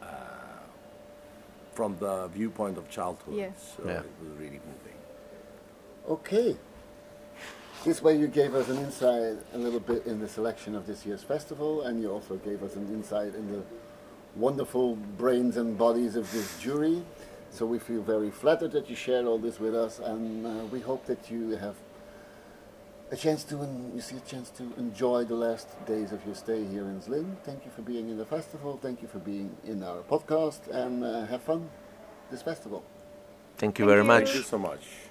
uh, 0.02 0.06
from 1.72 1.96
the 1.98 2.28
viewpoint 2.28 2.78
of 2.78 2.88
childhood. 2.88 3.34
Yeah. 3.34 3.50
So 3.54 3.84
Yeah. 3.86 4.00
it 4.00 4.10
was 4.22 4.30
really 4.38 4.60
moving. 4.64 4.98
Okay. 6.08 6.56
This 7.84 8.02
way 8.02 8.16
you 8.18 8.26
gave 8.26 8.54
us 8.54 8.68
an 8.68 8.78
insight 8.78 9.36
a 9.54 9.58
little 9.58 9.80
bit 9.80 10.06
in 10.06 10.18
the 10.18 10.28
selection 10.28 10.74
of 10.74 10.86
this 10.86 11.06
year's 11.06 11.22
festival, 11.22 11.82
and 11.82 12.00
you 12.00 12.10
also 12.10 12.36
gave 12.36 12.62
us 12.62 12.74
an 12.74 12.88
insight 12.88 13.34
in 13.34 13.52
the 13.52 13.62
wonderful 14.34 14.96
brains 14.96 15.56
and 15.56 15.78
bodies 15.78 16.16
of 16.16 16.30
this 16.32 16.58
jury. 16.60 17.02
So 17.50 17.64
we 17.64 17.78
feel 17.78 18.02
very 18.02 18.30
flattered 18.30 18.72
that 18.72 18.90
you 18.90 18.96
shared 18.96 19.24
all 19.26 19.38
this 19.38 19.60
with 19.60 19.74
us, 19.74 20.00
and 20.00 20.46
uh, 20.46 20.64
we 20.66 20.80
hope 20.80 21.06
that 21.06 21.30
you 21.30 21.50
have 21.56 21.76
a 23.10 23.16
chance 23.16 23.44
to 23.44 23.62
en- 23.62 23.92
you 23.94 24.00
see 24.00 24.16
a 24.16 24.20
chance 24.20 24.50
to 24.50 24.64
enjoy 24.78 25.24
the 25.24 25.34
last 25.34 25.68
days 25.86 26.12
of 26.12 26.24
your 26.26 26.34
stay 26.34 26.64
here 26.64 26.82
in 26.84 27.00
Zlin. 27.00 27.36
Thank 27.44 27.64
you 27.64 27.70
for 27.70 27.82
being 27.82 28.08
in 28.10 28.16
the 28.18 28.26
festival. 28.26 28.78
Thank 28.82 29.02
you 29.02 29.08
for 29.08 29.18
being 29.18 29.56
in 29.64 29.82
our 29.82 30.02
podcast, 30.02 30.68
and 30.68 31.04
uh, 31.04 31.26
have 31.26 31.42
fun 31.42 31.70
this 32.30 32.42
festival. 32.42 32.82
thank 33.58 33.78
you 33.78 33.86
Thank 33.86 33.94
very 33.94 34.00
you. 34.02 34.04
much 34.04 34.24
Thank 34.24 34.36
you 34.36 34.42
so 34.42 34.58
much. 34.58 35.05